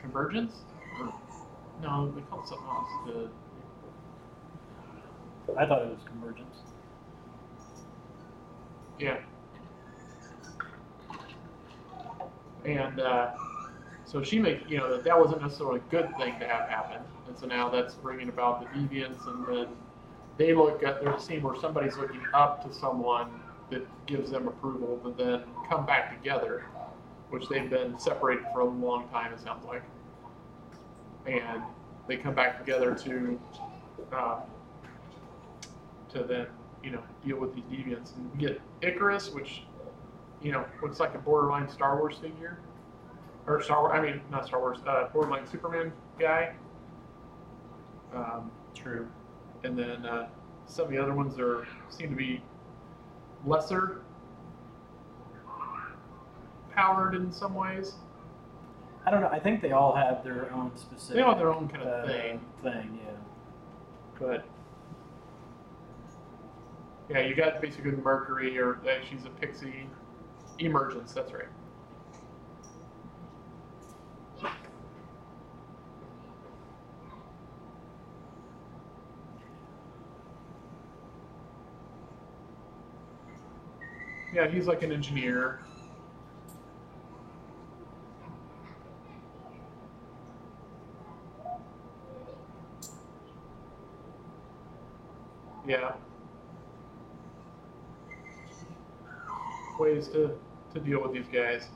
[0.00, 0.52] Convergence?
[1.82, 2.88] No, they call it something else.
[3.06, 3.30] The
[5.56, 6.56] I thought it was convergence.
[8.98, 9.18] Yeah.
[12.64, 13.30] And uh,
[14.04, 17.00] so she makes, you know, that that wasn't necessarily a good thing to have happen.
[17.28, 19.66] And so now that's bringing about the deviance, and then
[20.38, 23.28] they look at, a scene where somebody's looking up to someone
[23.70, 26.64] that gives them approval, but then come back together,
[27.28, 29.82] which they've been separated for a long time, it sounds like.
[31.26, 31.62] And
[32.06, 33.38] they come back together to,
[34.10, 34.40] uh,
[36.14, 36.46] to then,
[36.82, 38.16] you know, deal with these deviants.
[38.16, 39.64] And we get Ikaris, which,
[40.40, 42.58] you know, looks like a borderline Star Wars figure.
[43.46, 46.54] Or Star Wars, I mean, not Star Wars, uh, borderline Superman guy.
[48.14, 49.06] Um, True.
[49.64, 50.28] and then uh,
[50.66, 52.42] some of the other ones are seem to be
[53.46, 54.00] lesser
[56.74, 57.94] powered in some ways.
[59.06, 59.28] I don't know.
[59.28, 61.16] I think they all have their own specific.
[61.16, 63.10] They all have their own kind of uh, thing, Thing, yeah.
[64.18, 64.44] but
[67.08, 69.88] yeah, you got basically Mercury, or uh, she's a pixie.
[70.58, 71.46] Emergence, that's right.
[84.32, 85.60] Yeah, he's like an engineer.
[95.66, 95.92] Yeah.
[99.78, 100.38] Ways to,
[100.74, 101.68] to deal with these guys.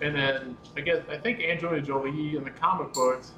[0.00, 3.32] And then I guess I think Angelina Jolie in the comic books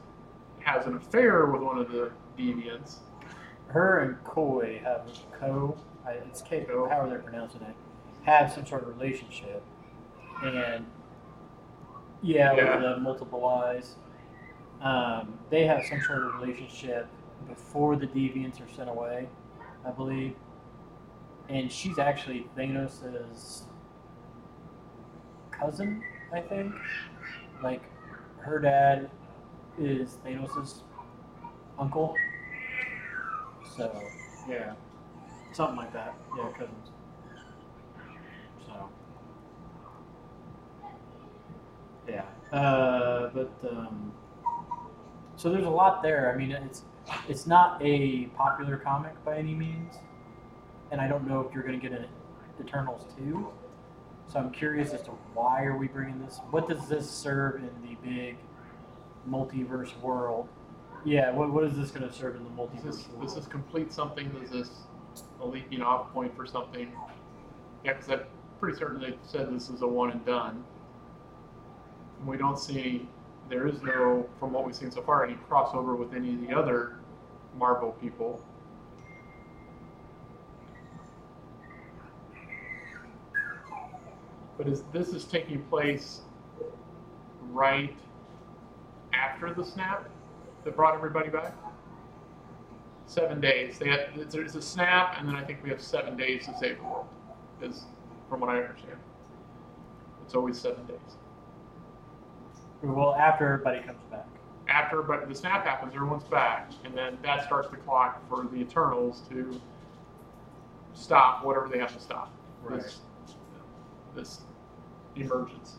[0.60, 2.96] has an affair with one of the deviants.
[3.68, 5.06] Her and Koi have
[5.38, 5.76] co.
[6.28, 6.64] It's K.
[6.64, 6.88] Ko.
[6.88, 7.74] How are they pronouncing it?
[8.24, 9.62] Have some sort of relationship,
[10.44, 10.84] and
[12.22, 12.74] yeah, Yeah.
[12.74, 13.96] with the multiple eyes,
[14.82, 17.06] um, they have some sort of relationship
[17.48, 19.28] before the deviants are sent away,
[19.86, 20.34] I believe.
[21.48, 23.62] And she's actually Thanos'
[25.50, 26.02] cousin,
[26.32, 26.74] I think.
[27.62, 27.82] Like,
[28.40, 29.10] her dad
[29.78, 30.82] is Thanos'
[31.78, 32.14] uncle.
[33.76, 33.90] So,
[34.48, 34.74] yeah.
[35.58, 36.14] Something like that.
[36.36, 36.90] Yeah, cousins.
[38.64, 38.88] So.
[42.08, 42.22] Yeah.
[42.56, 44.12] Uh, but, um,
[45.34, 46.32] so there's a lot there.
[46.32, 46.84] I mean, it's
[47.28, 49.96] it's not a popular comic by any means,
[50.92, 52.06] and I don't know if you're going to get an
[52.60, 53.48] Eternals 2.
[54.32, 56.38] So I'm curious as to why are we bringing this?
[56.52, 58.36] What does this serve in the big
[59.28, 60.46] multiverse world?
[61.04, 63.22] Yeah, what, what is this going to serve in the multiverse this, world?
[63.22, 64.28] does this complete something?
[64.28, 64.70] Does this
[65.40, 66.92] a leaping off point for something?
[67.84, 68.20] Yeah, because I'm
[68.60, 70.64] pretty certain they said this is a one and done.
[72.18, 73.08] And we don't see,
[73.48, 76.54] there is no, from what we've seen so far, any crossover with any of the
[76.54, 76.96] other
[77.56, 78.42] Marvel people.
[84.56, 86.22] But is this is taking place
[87.52, 87.94] right
[89.12, 90.08] after the snap
[90.64, 91.54] that brought everybody back?
[93.08, 93.78] Seven days.
[93.78, 96.76] They had, there's a snap, and then I think we have seven days to save
[96.76, 97.06] the world.
[97.62, 97.86] Is
[98.28, 98.98] from what I understand.
[100.24, 101.16] It's always seven days.
[102.82, 104.26] well, after everybody comes back.
[104.68, 108.58] After, but the snap happens, everyone's back, and then that starts the clock for the
[108.58, 109.58] Eternals to
[110.92, 112.30] stop whatever they have to stop.
[112.70, 112.98] This,
[114.14, 114.40] this
[115.16, 115.78] emergence.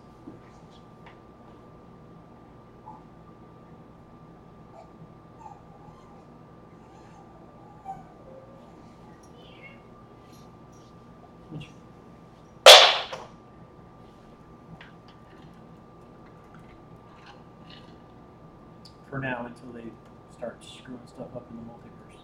[19.09, 19.89] for now until they
[20.31, 22.21] start screwing stuff up in the multiverse.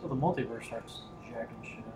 [0.00, 1.94] So the multiverse starts jacking shit up.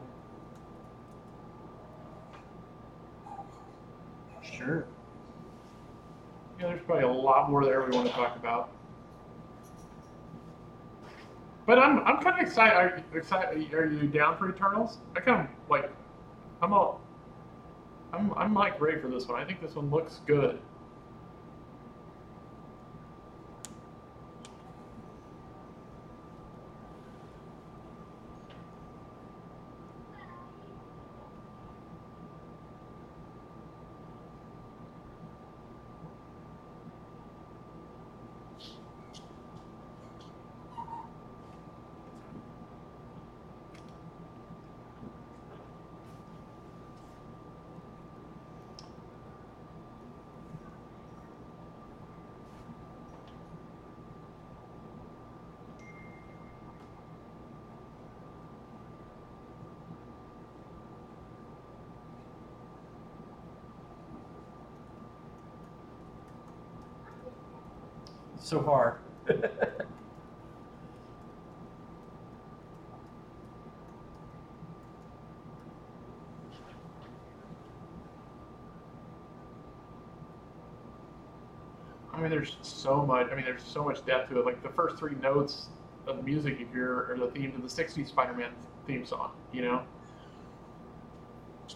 [4.43, 4.87] Sure.
[6.59, 8.71] Yeah, there's probably a lot more there we want to talk about.
[11.67, 12.75] But I'm I'm kind of excited.
[12.75, 13.73] Are you excited?
[13.73, 14.99] Are you down for Eternals?
[15.17, 15.91] I kind of like.
[16.61, 17.01] I'm all.
[18.13, 19.41] I'm I'm like ready for this one.
[19.41, 20.61] I think this one looks good.
[68.53, 69.01] So far.
[82.13, 83.29] I mean, there's so much.
[83.33, 84.45] I mean, there's so much depth to it.
[84.45, 85.69] Like the first three notes
[86.07, 88.51] of the music you hear are the theme to the '60s Spider-Man
[88.87, 89.31] theme song.
[89.51, 89.83] You know.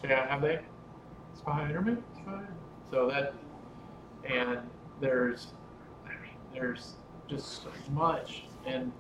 [0.05, 0.61] Yeah, have they?
[1.39, 2.55] Spider-Man, Spider.
[2.91, 3.33] So that,
[4.31, 4.61] and
[5.01, 5.55] there's,
[6.57, 6.95] there's
[7.29, 8.91] just so much, and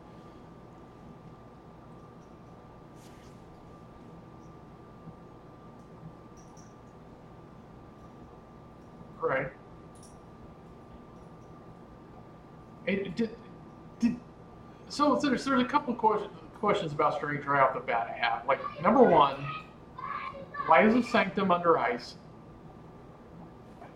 [9.20, 9.48] right.
[12.86, 13.30] It did,
[13.98, 14.16] did
[14.88, 16.30] so there's there's a couple questions
[16.60, 18.46] questions about Strange right off the bat I have.
[18.46, 19.36] Like number one,
[20.66, 22.16] why is the sanctum under ice?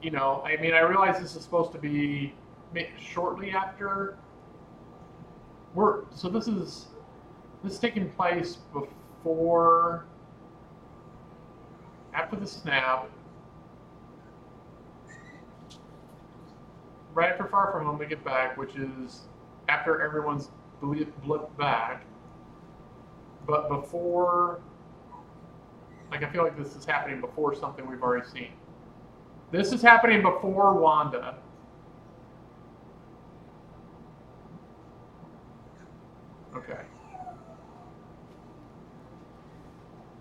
[0.02, 2.32] You know, I mean, I realize this is supposed to be
[2.98, 4.16] shortly after.
[5.74, 6.86] We're so this is
[7.62, 10.06] this is taking place before,
[12.12, 13.08] after the snap,
[17.14, 19.22] right after Far From Home they get back, which is
[19.68, 20.48] after everyone's
[20.82, 22.04] blipped back,
[23.46, 24.60] but before
[26.10, 28.52] like I feel like this is happening before something we've already seen.
[29.52, 31.36] This is happening before Wanda.
[36.56, 36.80] Okay.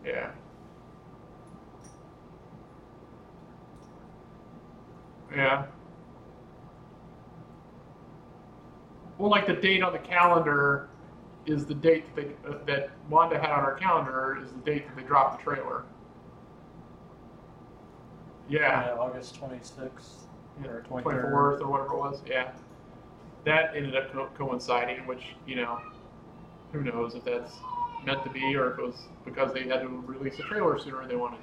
[0.09, 0.31] Yeah.
[5.35, 5.65] Yeah.
[9.17, 10.89] Well, like the date on the calendar
[11.45, 14.87] is the date that, they, uh, that Wanda had on her calendar is the date
[14.87, 15.83] that they dropped the trailer.
[18.49, 20.23] Yeah, August 26th
[20.65, 20.85] or 23rd.
[20.87, 22.21] twenty fourth or whatever it was.
[22.25, 22.51] Yeah,
[23.45, 25.79] that ended up co- coinciding, which you know,
[26.71, 27.53] who knows if that's
[28.05, 28.95] meant to be or if it was
[29.25, 31.39] because they had to release a trailer sooner than they wanted.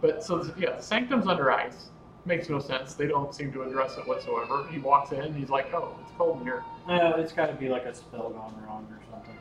[0.00, 1.90] But so yeah, the Sanctum's under ice.
[2.26, 2.94] Makes no sense.
[2.94, 4.66] They don't seem to address it whatsoever.
[4.70, 7.68] He walks in, he's like, "Oh, it's cold in here." No, it's got to be
[7.68, 9.36] like a spell gone wrong or something.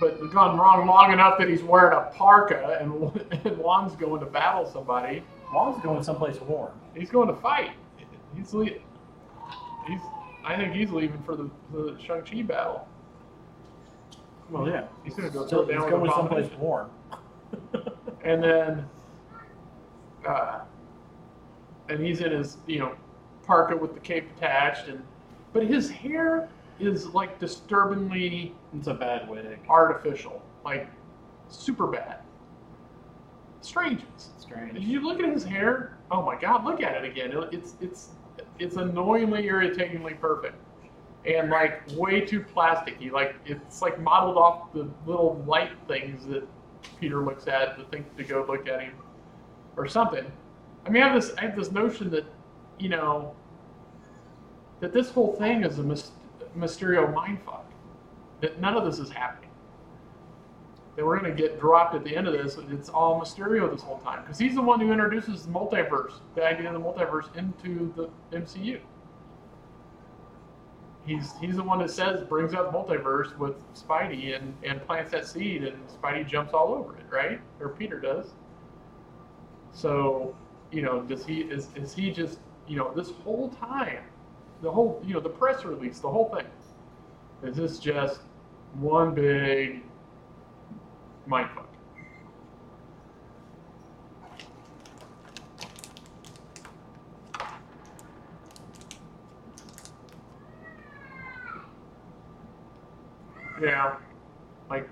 [0.00, 2.92] but gone wrong long enough that he's wearing a parka and,
[3.46, 5.22] and Wong's going to battle somebody.
[5.52, 6.72] Wong's going someplace warm.
[6.94, 7.70] He's going to fight.
[8.36, 8.66] He's le-
[9.86, 10.00] he's.
[10.44, 12.86] I think he's leaving for the the Shang Chi battle.
[14.50, 14.84] Well, yeah.
[15.04, 16.90] He's gonna go Still, throw down he's with going someplace warm.
[18.24, 18.88] And then,
[20.26, 20.60] uh,
[21.88, 22.96] and he's in his you know
[23.44, 25.00] parka with the cape attached, and
[25.52, 26.48] but his hair
[26.80, 29.60] is like disturbingly it's a bad wig.
[29.68, 30.88] artificial, like
[31.48, 32.18] super bad.
[33.60, 34.02] Strange.
[34.38, 34.72] Strange.
[34.74, 35.96] Did you look at his hair?
[36.10, 36.64] Oh my God!
[36.64, 37.30] Look at it again.
[37.30, 38.08] It- It's it's
[38.58, 40.56] it's annoyingly irritatingly perfect,
[41.26, 43.10] and like way too plasticky.
[43.10, 46.46] Like it's like modeled off the little light things that
[47.00, 48.94] Peter looks at to think to go look at him,
[49.76, 50.24] or something.
[50.86, 52.24] I mean, I have this I have this notion that
[52.78, 53.34] you know
[54.80, 56.12] that this whole thing is a mys-
[56.56, 57.64] Mysterio mindfuck.
[58.40, 59.46] That none of this is happening
[60.96, 62.56] that we're going to get dropped at the end of this.
[62.70, 66.44] It's all Mysterio this whole time because he's the one who introduces the multiverse, the
[66.44, 68.80] idea of the multiverse into the MCU.
[71.06, 75.26] He's he's the one that says brings up multiverse with Spidey and and plants that
[75.26, 77.40] seed, and Spidey jumps all over it, right?
[77.60, 78.32] Or Peter does.
[79.72, 80.34] So,
[80.72, 84.02] you know, does he is is he just you know this whole time
[84.62, 86.46] the whole, you know, the press release, the whole thing.
[87.48, 88.20] Is this just
[88.74, 89.82] one big
[91.28, 91.65] mindfuck?
[103.60, 103.96] Yeah,
[104.68, 104.88] like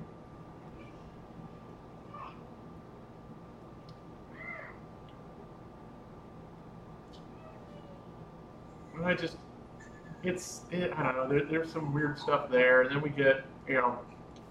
[9.05, 9.37] I just,
[10.23, 13.45] it's, it, I don't know, there, there's some weird stuff there, and then we get,
[13.69, 13.99] you know,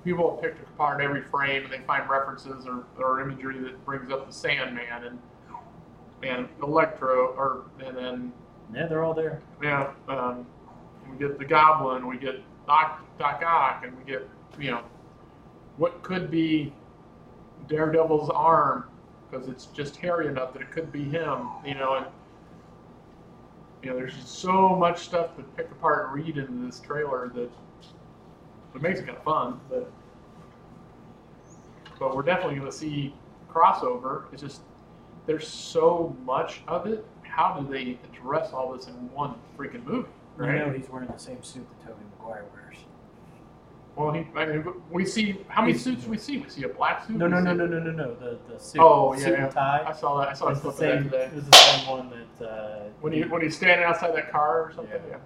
[0.04, 4.28] people picked apart every frame, and they find references or, or imagery that brings up
[4.28, 5.20] the Sandman and
[6.22, 8.34] and Electro, or and then
[8.74, 9.42] Yeah, they're all there.
[9.62, 10.46] yeah, um,
[11.12, 14.28] we get the Goblin, we get Doc Doc Ock, and we get
[14.60, 14.82] you know
[15.78, 16.74] what could be
[17.68, 18.86] Daredevil's arm
[19.30, 22.06] because it's just hairy enough that it could be him, you know, and
[23.82, 27.50] you know there's so much stuff to pick apart and read into this trailer that
[28.76, 29.92] it makes it kind of fun, but
[32.00, 33.14] but we're definitely going to see
[33.50, 34.24] crossover.
[34.32, 34.62] It's just
[35.26, 37.06] there's so much of it.
[37.22, 40.10] How do they address all this in one freaking movie?
[40.40, 42.78] You know he's wearing the same suit that Tobey Maguire wears.
[43.96, 46.38] Well, he, I mean, we see how many suits we see.
[46.40, 47.16] We see a black suit.
[47.18, 48.16] No, we no, no, see- no, no, no, no.
[48.16, 48.82] The the suit.
[48.82, 49.44] Oh, yeah, suit yeah.
[49.46, 49.84] and tie.
[49.88, 50.30] I saw that.
[50.30, 51.04] I saw a It's the clip of that same.
[51.04, 51.26] today.
[51.26, 52.10] It was the same one
[52.40, 52.48] that.
[52.50, 55.00] Uh, When he when he's standing outside that car or something.
[55.08, 55.12] Yeah.
[55.12, 55.18] Yeah.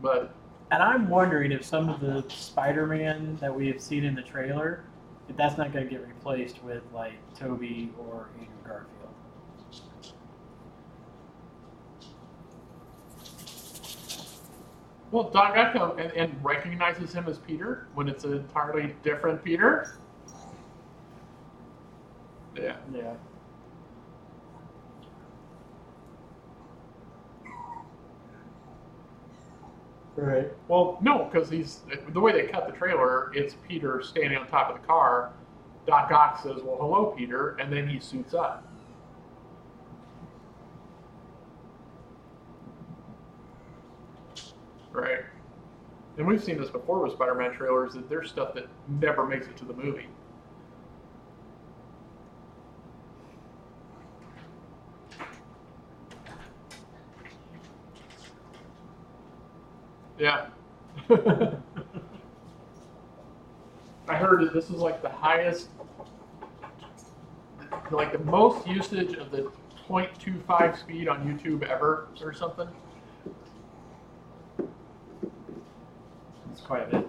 [0.00, 0.34] But
[0.70, 4.84] And I'm wondering if some of the Spider-Man that we have seen in the trailer,
[5.28, 8.90] if that's not going to get replaced with like Tobey or Andrew Garfield.
[15.16, 19.96] Well, Doc Ock and, and recognizes him as Peter when it's an entirely different Peter.
[22.54, 22.76] Yeah.
[22.94, 23.14] Yeah.
[30.16, 30.52] Right.
[30.68, 33.32] Well, no, because he's the way they cut the trailer.
[33.34, 35.32] It's Peter standing on top of the car.
[35.86, 38.66] Doc Ock says, "Well, hello, Peter," and then he suits up.
[44.96, 45.20] Right.
[46.16, 48.66] And we've seen this before with Spider-Man trailers that there's stuff that
[48.98, 50.06] never makes it to the movie.
[60.18, 60.46] Yeah.
[64.08, 65.68] I heard that this is like the highest,
[67.90, 69.52] like the most usage of the
[69.86, 72.68] 0.25 speed on YouTube ever, or something.
[76.66, 77.08] Quite a bit.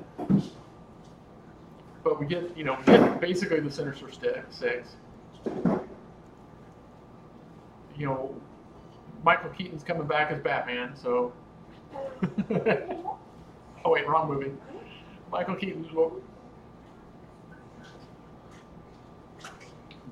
[2.03, 4.07] But we get, you know, we get basically the Sinister
[4.49, 4.95] Six.
[7.97, 8.35] You know,
[9.23, 11.33] Michael Keaton's coming back as Batman, so.
[12.51, 13.17] oh
[13.85, 14.51] wait, wrong movie.
[15.31, 15.87] Michael Keaton's.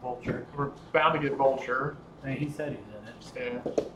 [0.01, 0.45] Vulture.
[0.57, 1.97] We're bound to get Vulture.
[2.23, 3.91] I mean, he said he's in it.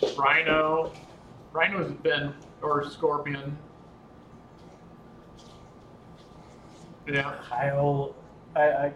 [0.00, 0.10] Yeah.
[0.16, 0.92] Rhino.
[1.52, 3.56] Rhino's been, or Scorpion.
[7.06, 7.34] Yeah.
[7.50, 8.14] I'll,
[8.54, 8.92] I, I,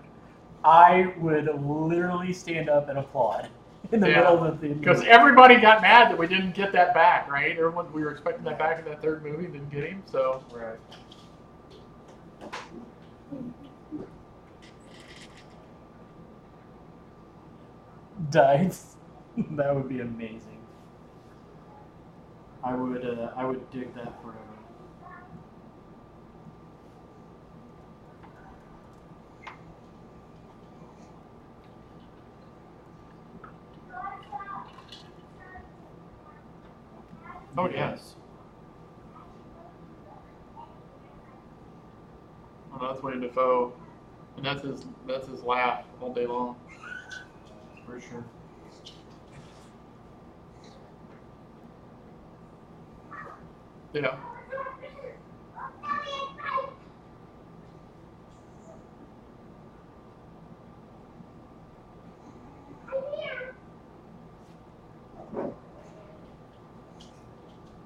[0.65, 3.49] I would literally stand up and applaud
[3.91, 4.19] in the Yeah.
[4.19, 7.53] middle of the Because everybody got mad that we didn't get that back, right?
[7.53, 10.03] Everyone, we were expecting that back in that third movie, didn't get him.
[10.11, 10.79] So Right.
[18.31, 18.97] Dice.
[19.37, 20.52] that would be amazing.
[22.65, 24.39] I would uh, I would dig that forever.
[37.59, 37.69] Oh.
[37.69, 38.15] Yes.
[42.71, 43.73] well, that's William Dafoe,
[44.37, 46.57] and that's his that's his laugh all day long.
[47.87, 48.25] For sure.
[53.93, 54.17] Yeah.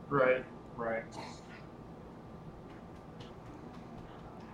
[0.09, 0.44] Right.
[0.76, 1.04] Right.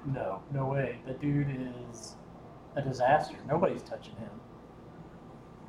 [0.07, 0.99] No, no way.
[1.07, 1.49] The dude
[1.91, 2.17] is
[2.77, 3.37] a disaster.
[3.47, 4.31] Nobody's touching him.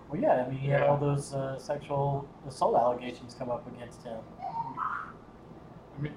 [0.09, 0.87] Well, yeah, I mean, he had Yeah.
[0.87, 4.17] all those uh, sexual assault allegations come up against him.
[4.41, 6.13] I mean,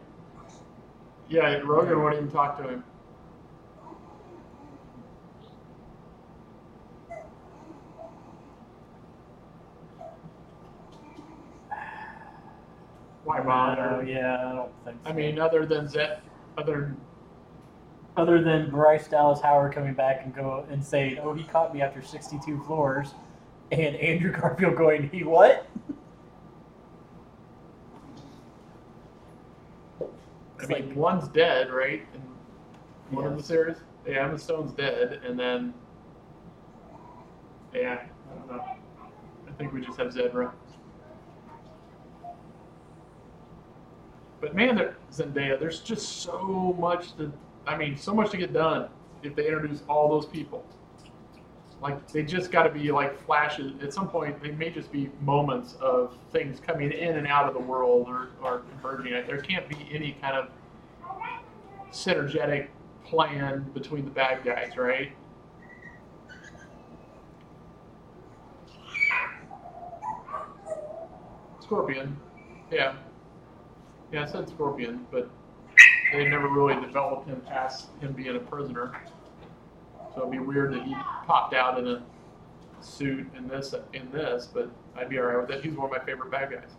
[1.29, 2.85] yeah, Rogan won't even talk to him.
[13.97, 14.97] Uh, yeah, I don't think.
[15.05, 15.11] So.
[15.11, 16.20] I mean, other than Zet,
[16.59, 16.95] other
[18.16, 21.83] other than Bryce Dallas Howard coming back and go and saying, "Oh, he caught me
[21.83, 23.14] after 62 floors,"
[23.72, 25.66] and Andrew Garfield going, "He what?"
[30.70, 32.06] It's mean, like- one's dead, right?
[33.10, 35.72] In one of the series, yeah, Emma Stone's dead, and then
[37.72, 38.64] yeah, I don't know.
[39.46, 40.52] I think we just have Zedra.
[44.40, 47.32] But man, there, Zendaya, there's just so much to.
[47.66, 48.88] I mean, so much to get done
[49.22, 50.64] if they introduce all those people.
[51.80, 53.72] Like they just got to be like flashes.
[53.82, 57.54] At some point, they may just be moments of things coming in and out of
[57.54, 59.12] the world or, or converging.
[59.26, 60.48] There can't be any kind of
[61.97, 62.68] synergetic
[63.05, 65.12] plan between the bad guys, right?
[71.61, 72.16] Scorpion,
[72.70, 72.94] yeah,
[74.12, 75.28] yeah, I said Scorpion, but
[76.12, 78.94] they never really developed him past him being a prisoner.
[80.14, 80.94] So it'd be weird that he
[81.26, 82.03] popped out in a
[82.80, 85.64] suit in this in this, but I'd be alright with that.
[85.64, 86.70] He's one of my favorite bad guys.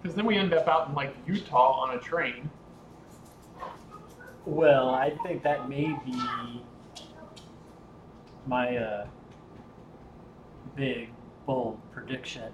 [0.00, 2.48] Because then we end up out in like Utah on a train.
[4.46, 6.18] Well, I think that may be
[8.46, 9.06] my uh,
[10.74, 11.10] big
[11.46, 12.52] bold prediction.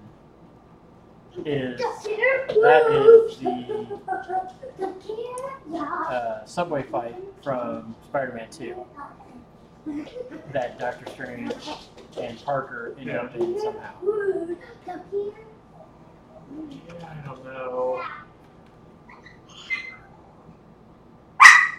[1.44, 4.00] Is That is the
[5.76, 8.74] uh, subway fight from Spider-Man 2
[10.52, 11.52] that Doctor Strange
[12.20, 13.92] and Parker end up in somehow.
[16.50, 18.02] Yeah, I don't know.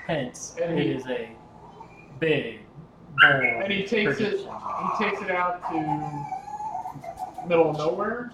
[0.08, 1.30] Hence, And he- is a
[2.20, 2.62] big,
[3.22, 4.40] bold And he takes it.
[4.40, 8.32] He takes it out to middle of nowhere.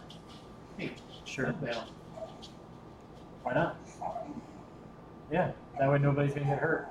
[1.25, 1.53] Sure.
[1.65, 1.83] Yeah.
[3.43, 3.77] Why not?
[5.31, 6.87] Yeah, that way nobody's gonna get hurt.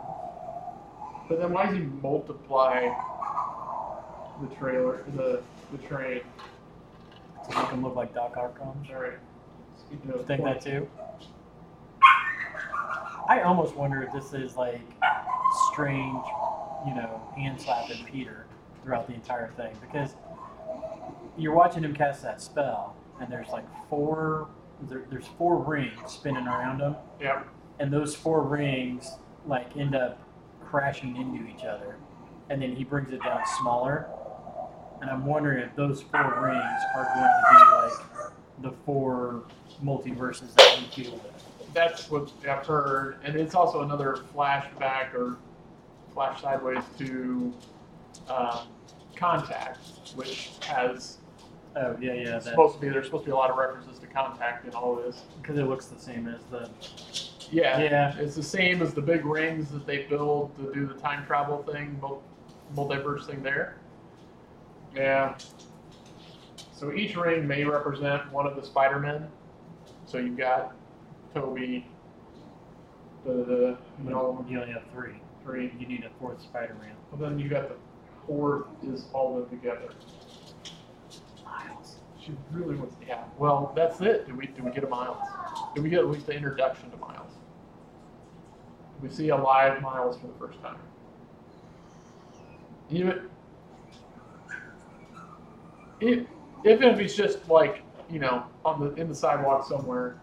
[1.29, 2.89] But then why does he multiply
[4.41, 6.23] the trailer, the the train?
[7.49, 8.59] To make them look like Doc Ock.
[8.61, 9.19] All right.
[9.93, 10.89] Of Think that too.
[13.29, 14.81] I almost wonder if this is like
[15.71, 16.25] strange,
[16.87, 18.47] you know, hand slapping Peter
[18.83, 20.15] throughout the entire thing because
[21.39, 24.49] you're watching him cast that spell, and there's like four,
[24.83, 27.43] there, there's four rings spinning around him, Yeah.
[27.79, 29.11] and those four rings
[29.47, 30.19] like end up
[30.65, 31.97] crashing into each other,
[32.51, 34.09] and then he brings it down smaller,
[35.01, 38.33] and I'm wondering if those four rings are going to be like
[38.63, 39.45] the four
[39.85, 41.75] multiverses that we deal with.
[41.75, 45.37] That's what I've heard, and it's also another flashback or
[46.13, 47.53] flash sideways to
[48.29, 48.59] um,
[49.17, 49.79] Contact,
[50.15, 51.19] which has
[51.75, 53.99] Oh yeah, yeah, that supposed to be there's supposed to be a lot of references
[53.99, 55.23] to Contact in all of this.
[55.41, 56.69] because it looks the same as the
[57.51, 58.15] Yeah, yeah.
[58.19, 61.63] it's the same as the big rings that they build to do the time travel
[61.63, 62.01] thing,
[62.77, 63.77] multiverse thing there.
[64.95, 65.37] Yeah.
[66.75, 69.29] So each ring may represent one of the Spider-Men.
[70.13, 70.75] So you've got
[71.35, 71.87] Tobey,
[73.25, 75.15] the, the you know, You only have three.
[75.43, 75.73] three.
[75.79, 76.93] You need a fourth Spider-Man.
[77.11, 77.77] Well, then you got the
[78.27, 79.89] fourth is all of them together.
[81.47, 81.97] Miles.
[82.21, 83.25] She really wants to have.
[83.39, 84.27] Well, that's it.
[84.27, 85.17] Do we do we get a Miles?
[85.75, 87.33] Do we get at least the introduction to Miles?
[89.01, 90.77] We see a live Miles for the first time.
[92.91, 93.31] Even
[96.03, 96.27] if
[96.67, 100.21] even if he's just like you know on the in the sidewalk somewhere.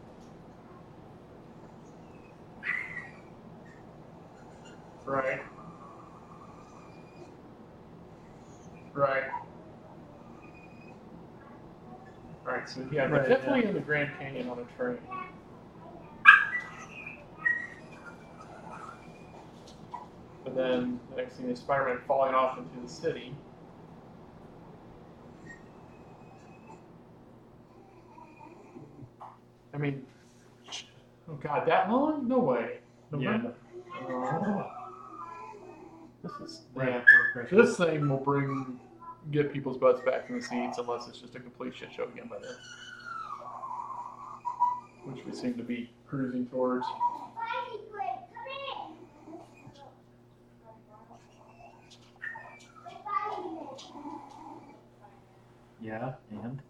[5.05, 5.41] Right.
[8.93, 9.23] Right.
[12.43, 13.67] Right, so yeah, Right, definitely yeah.
[13.69, 14.97] in the Grand Canyon on a train.
[20.43, 23.35] But then the next thing is Spider-Man falling off into the city.
[29.79, 30.05] Mean,
[31.29, 32.27] oh god, that long?
[32.27, 32.79] No way.
[33.11, 33.53] November.
[34.09, 34.71] Oh.
[36.21, 37.01] This is yeah.
[37.49, 38.79] This thing will bring
[39.31, 42.27] get people's butts back in the seats unless it's just a complete shit show again
[42.27, 42.55] by then.
[45.05, 46.85] Which we seem to be cruising towards.
[55.81, 56.61] Yeah, and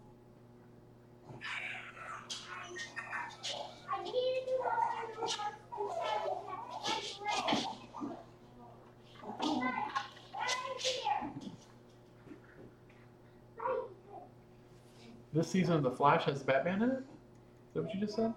[15.32, 16.98] This season, of The Flash has Batman in it.
[16.98, 18.34] Is that what you just said?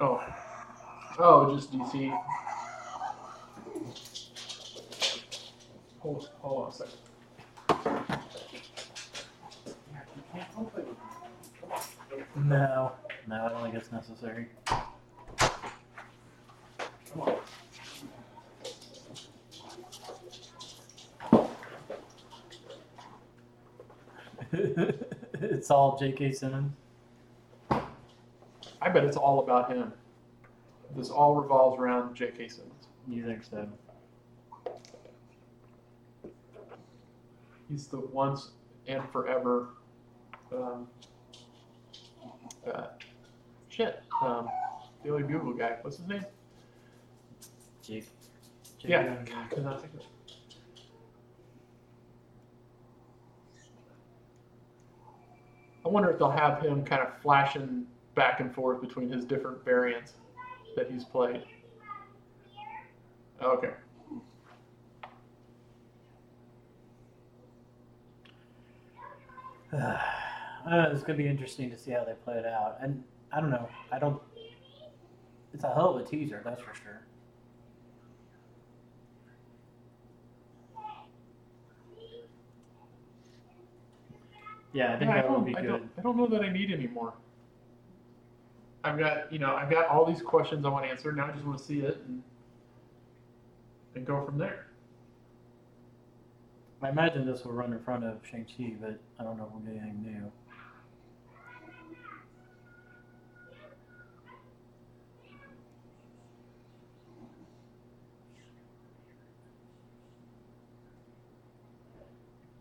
[0.00, 0.22] Oh,
[1.18, 2.10] oh, just DC.
[6.00, 6.98] Hold, hold on a second.
[12.36, 12.92] No,
[13.28, 14.48] no, I don't think it's necessary.
[25.34, 26.32] it's all J.K.
[26.32, 26.72] Simmons.
[27.70, 29.92] I bet it's all about him.
[30.96, 32.48] This all revolves around J.K.
[32.48, 32.88] Simmons.
[33.08, 33.68] You think so?
[37.68, 38.50] He's the once
[38.86, 39.68] and forever.
[40.52, 40.88] Um,
[42.66, 42.86] uh,
[43.68, 44.02] shit.
[44.22, 44.48] Um,
[45.04, 45.76] Daily Bugle guy.
[45.82, 46.24] What's his name?
[47.82, 48.06] Jake.
[48.80, 49.16] Yeah.
[49.24, 50.06] God, could not think of it.
[55.84, 59.64] I wonder if they'll have him kind of flashing back and forth between his different
[59.64, 60.14] variants
[60.76, 61.44] that he's played.
[63.42, 63.70] Okay.
[70.70, 73.02] Uh, it's gonna be interesting to see how they play it out, and
[73.32, 73.66] I don't know.
[73.90, 74.20] I don't.
[75.54, 77.00] It's a hell of a teaser, that's for sure.
[84.72, 85.68] Yeah, I think Yeah, that would be I good.
[85.68, 87.14] Don't, I don't know that I need any more.
[88.84, 91.16] I've got, you know, I've got all these questions I want answered.
[91.16, 92.22] Now I just want to see it and,
[93.94, 94.66] and go from there.
[96.82, 99.50] I imagine this will run in front of Shang Chi, but I don't know if
[99.52, 100.32] we'll get anything new.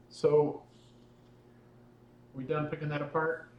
[0.10, 0.64] So,
[2.40, 3.50] we done picking that apart?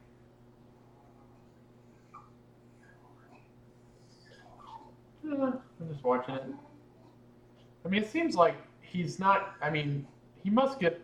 [5.23, 6.43] Yeah, I'm just watching it.
[7.85, 9.55] I mean, it seems like he's not.
[9.61, 10.07] I mean,
[10.43, 10.99] he must get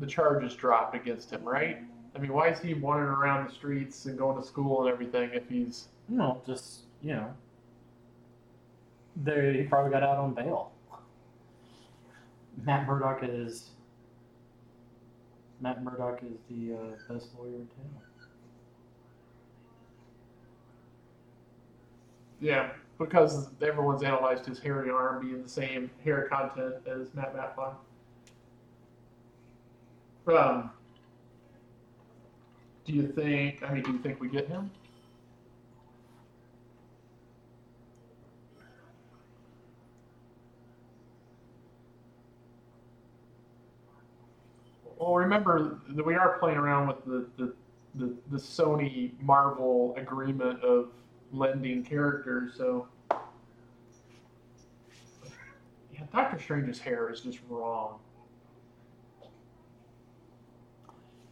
[0.00, 1.78] the charges dropped against him, right?
[2.16, 5.30] I mean, why is he wandering around the streets and going to school and everything
[5.32, 7.32] if he's No, just you know,
[9.22, 10.72] They, he probably got out on bail.
[12.64, 13.70] Matt Murdock is
[15.60, 18.02] Matt Murdock is the uh, best lawyer in town.
[22.40, 27.84] Yeah, because everyone's analyzed his hairy arm being the same hair content as Matt Matlock.
[30.26, 30.70] Um,
[32.86, 33.62] do you think?
[33.62, 34.70] I mean, do you think we get him?
[45.00, 47.54] Well, remember that we are playing around with the, the,
[47.94, 50.90] the, the Sony Marvel agreement of
[51.32, 52.86] lending characters, so
[55.90, 57.98] yeah, Doctor Strange's hair is just wrong.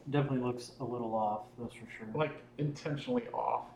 [0.08, 2.08] Definitely looks a little off, that's for sure.
[2.14, 3.66] Like intentionally off.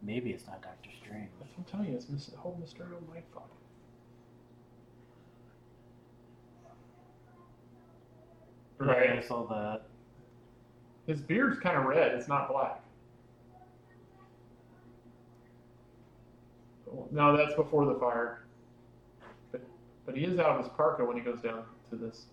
[0.00, 1.28] Maybe it's not Doctor Strange.
[1.38, 3.02] That's what I'm telling you, it's the whole Mysterio
[8.80, 9.04] mindfuck.
[9.04, 9.82] Yeah, I saw that.
[11.06, 12.12] His beard's kind of red.
[12.12, 12.80] It's not black.
[17.10, 18.44] No, that's before the fire.
[19.52, 19.62] But
[20.06, 22.26] but he is out of his parka when he goes down to this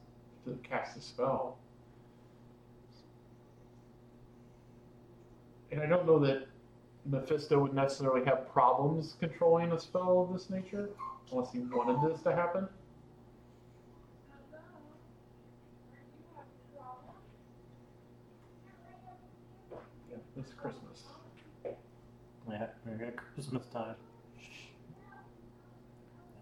[0.45, 1.57] to cast the spell.
[5.71, 6.47] And I don't know that
[7.05, 10.89] Mephisto would necessarily have problems controlling a spell of this nature,
[11.31, 12.67] unless he wanted this to happen.
[20.35, 21.03] This Christmas.
[22.49, 23.95] Yeah, we got Christmas time.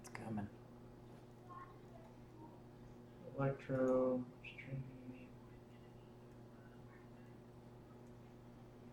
[0.02, 0.48] It's coming.
[3.38, 4.20] Electro,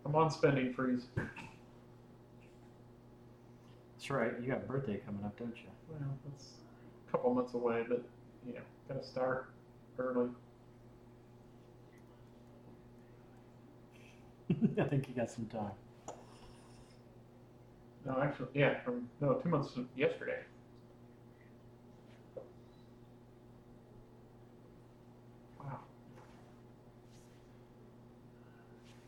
[0.05, 1.07] I'm on spending freeze.
[3.95, 4.33] That's right.
[4.39, 5.69] You got a birthday coming up, don't you?
[5.89, 5.99] Well,
[6.29, 6.49] that's
[7.07, 8.03] a couple months away, but
[8.45, 9.49] you know, gotta start
[9.97, 10.29] early.
[14.79, 15.71] I think you got some time.
[18.05, 20.39] No, actually, yeah, from no two months from yesterday.
[25.59, 25.79] Wow.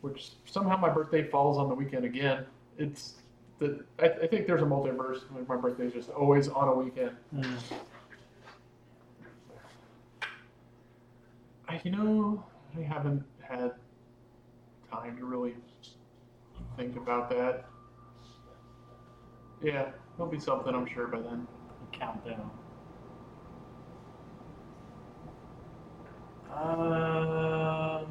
[0.00, 2.46] Which somehow my birthday falls on the weekend again.
[2.78, 3.14] It's
[3.58, 5.22] the I, I think there's a multiverse.
[5.48, 7.16] My birthday is just always on a weekend.
[7.34, 7.56] Mm.
[11.66, 12.44] I, you know,
[12.78, 13.72] I haven't had
[15.02, 15.54] time to really
[16.76, 17.64] think about that.
[19.62, 21.46] Yeah, there'll be something I'm sure by then.
[21.92, 22.50] Countdown.
[26.52, 28.06] Um,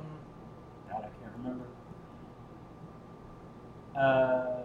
[0.89, 1.65] God, I can't remember.
[3.97, 4.63] Uh,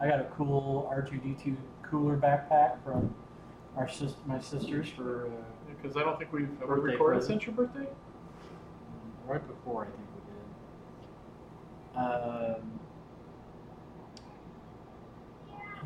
[0.00, 3.14] I got a cool R2D2 cooler backpack from
[3.76, 5.30] our sis- my sisters for uh,
[5.80, 7.42] Because I don't think we've ever Birthday recorded present.
[7.42, 7.88] since your birthday.
[9.26, 10.00] right before I think.
[11.96, 12.02] Um,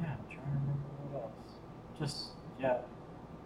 [0.03, 1.53] yeah, I'm trying to remember what else.
[2.01, 2.79] Just yeah,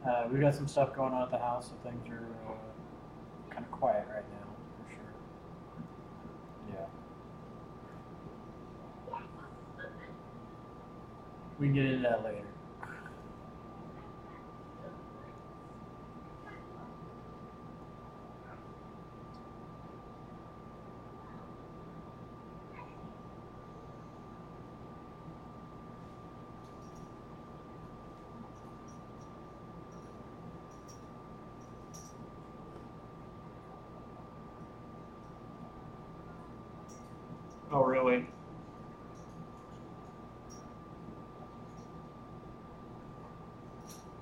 [0.08, 3.66] uh, we got some stuff going on at the house, so things are uh, kind
[3.66, 4.48] of quiet right now
[4.78, 5.12] for sure.
[6.72, 6.86] Yeah.
[11.58, 12.46] We can get into that later.
[37.74, 38.24] Oh, really?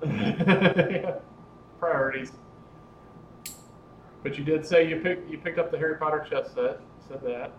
[0.05, 1.15] Yeah.
[1.79, 2.31] Priorities.
[4.23, 6.79] But you did say you picked you picked up the Harry Potter chess set.
[7.07, 7.51] Said that.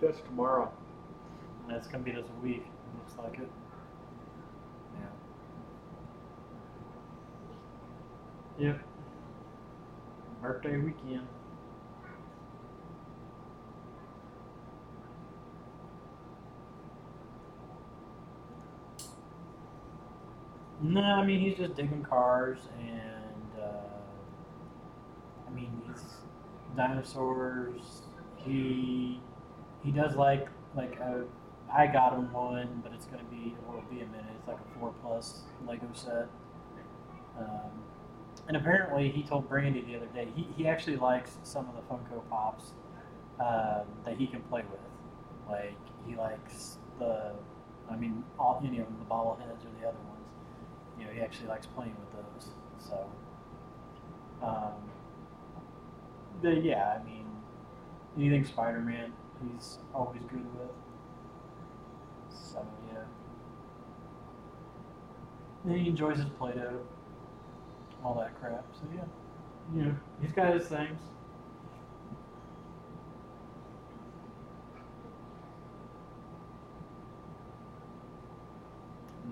[0.00, 0.70] That's tomorrow.
[1.66, 2.64] And it's gonna be this week.
[2.98, 3.50] Looks like it.
[8.58, 8.68] Yeah.
[8.68, 8.80] Yep.
[10.48, 11.26] Birthday weekend.
[20.80, 23.66] No, I mean he's just digging cars and uh,
[25.46, 26.02] I mean he's
[26.74, 27.82] dinosaurs.
[28.36, 29.20] He
[29.84, 31.24] he does like like a
[31.70, 34.32] I got him one, but it's gonna be it will be a minute.
[34.38, 36.28] It's like a four plus Lego set.
[37.38, 37.84] Um,
[38.48, 41.82] and apparently, he told Brandy the other day he, he actually likes some of the
[41.82, 42.72] Funko Pops
[43.38, 44.80] um, that he can play with.
[45.48, 45.76] Like
[46.06, 47.32] he likes the,
[47.90, 50.26] I mean, all any of them, the bobbleheads or the other ones.
[50.98, 52.48] You know, he actually likes playing with those.
[52.78, 53.06] So,
[54.42, 54.72] um,
[56.42, 57.26] yeah, I mean,
[58.16, 59.12] anything Spider-Man,
[59.42, 60.70] he's always good with.
[62.30, 63.04] So yeah.
[65.64, 66.80] And he enjoys his Play-Doh,
[68.04, 68.64] all that crap.
[68.72, 69.04] So yeah,
[69.74, 71.00] yeah, he's got his things.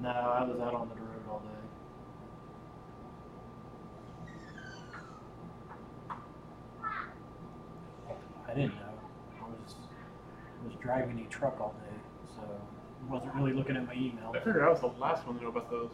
[0.03, 1.47] No, I was out on the road all day.
[8.49, 8.83] I didn't know.
[9.41, 9.75] I was
[10.65, 11.97] was driving a truck all day,
[12.35, 12.43] so
[13.09, 14.33] wasn't really looking at my email.
[14.35, 15.91] I figured I was the last one to know about those.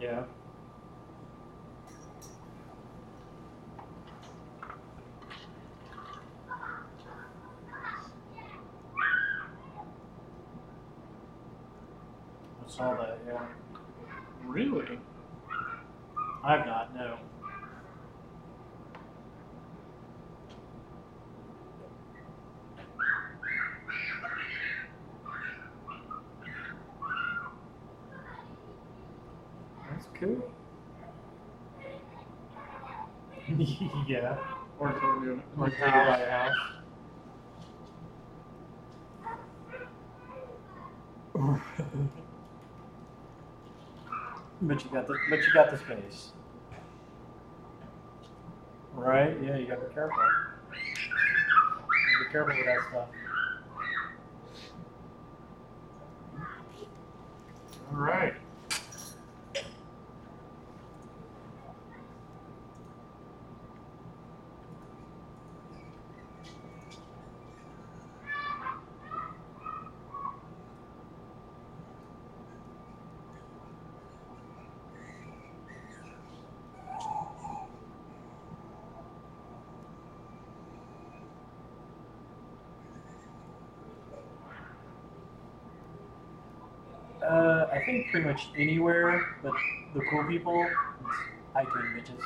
[0.00, 0.22] Yeah.
[12.64, 13.44] I saw that, yeah.
[14.46, 15.00] Really?
[16.44, 17.18] I've not, no.
[29.90, 30.52] That's cool.
[34.06, 34.36] yeah.
[34.78, 35.42] Or told you.
[35.58, 36.54] Or by a house.
[44.60, 46.32] but you got the but you got the space.
[48.92, 49.36] Right?
[49.42, 50.16] Yeah, you gotta be careful.
[50.72, 53.08] Be careful with that stuff.
[57.90, 58.34] All right.
[88.22, 89.52] Pretty much anywhere, but
[89.94, 90.66] the cool people,
[91.54, 92.20] iTunes bitches.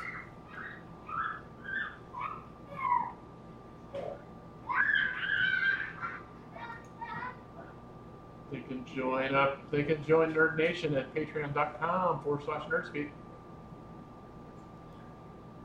[8.51, 9.71] They can join up.
[9.71, 13.11] They can join Nerd Nation at patreon.com forward slash nerdspeak.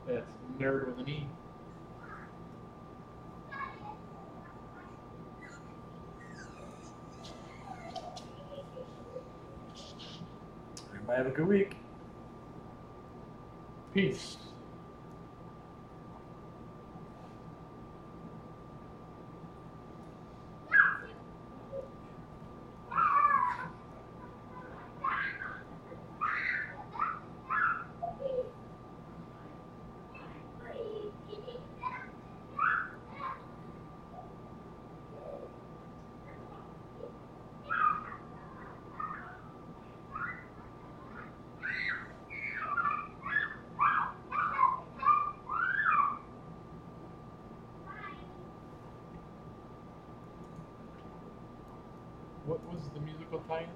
[0.06, 0.26] That's
[0.58, 1.26] nerd with an E.
[11.07, 11.72] Everybody have a good week.
[13.92, 14.36] Peace.
[52.48, 53.68] What was the musical title?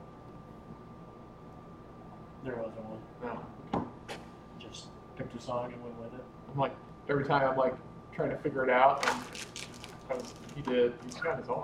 [2.42, 3.00] There wasn't one.
[3.22, 3.86] No.
[4.58, 6.24] Just picked a song and went with it.
[6.50, 6.74] I'm like
[7.06, 7.74] every time I'm like
[8.14, 9.06] trying to figure it out,
[10.10, 10.22] and
[10.54, 10.92] he did.
[11.04, 11.60] He's got his own.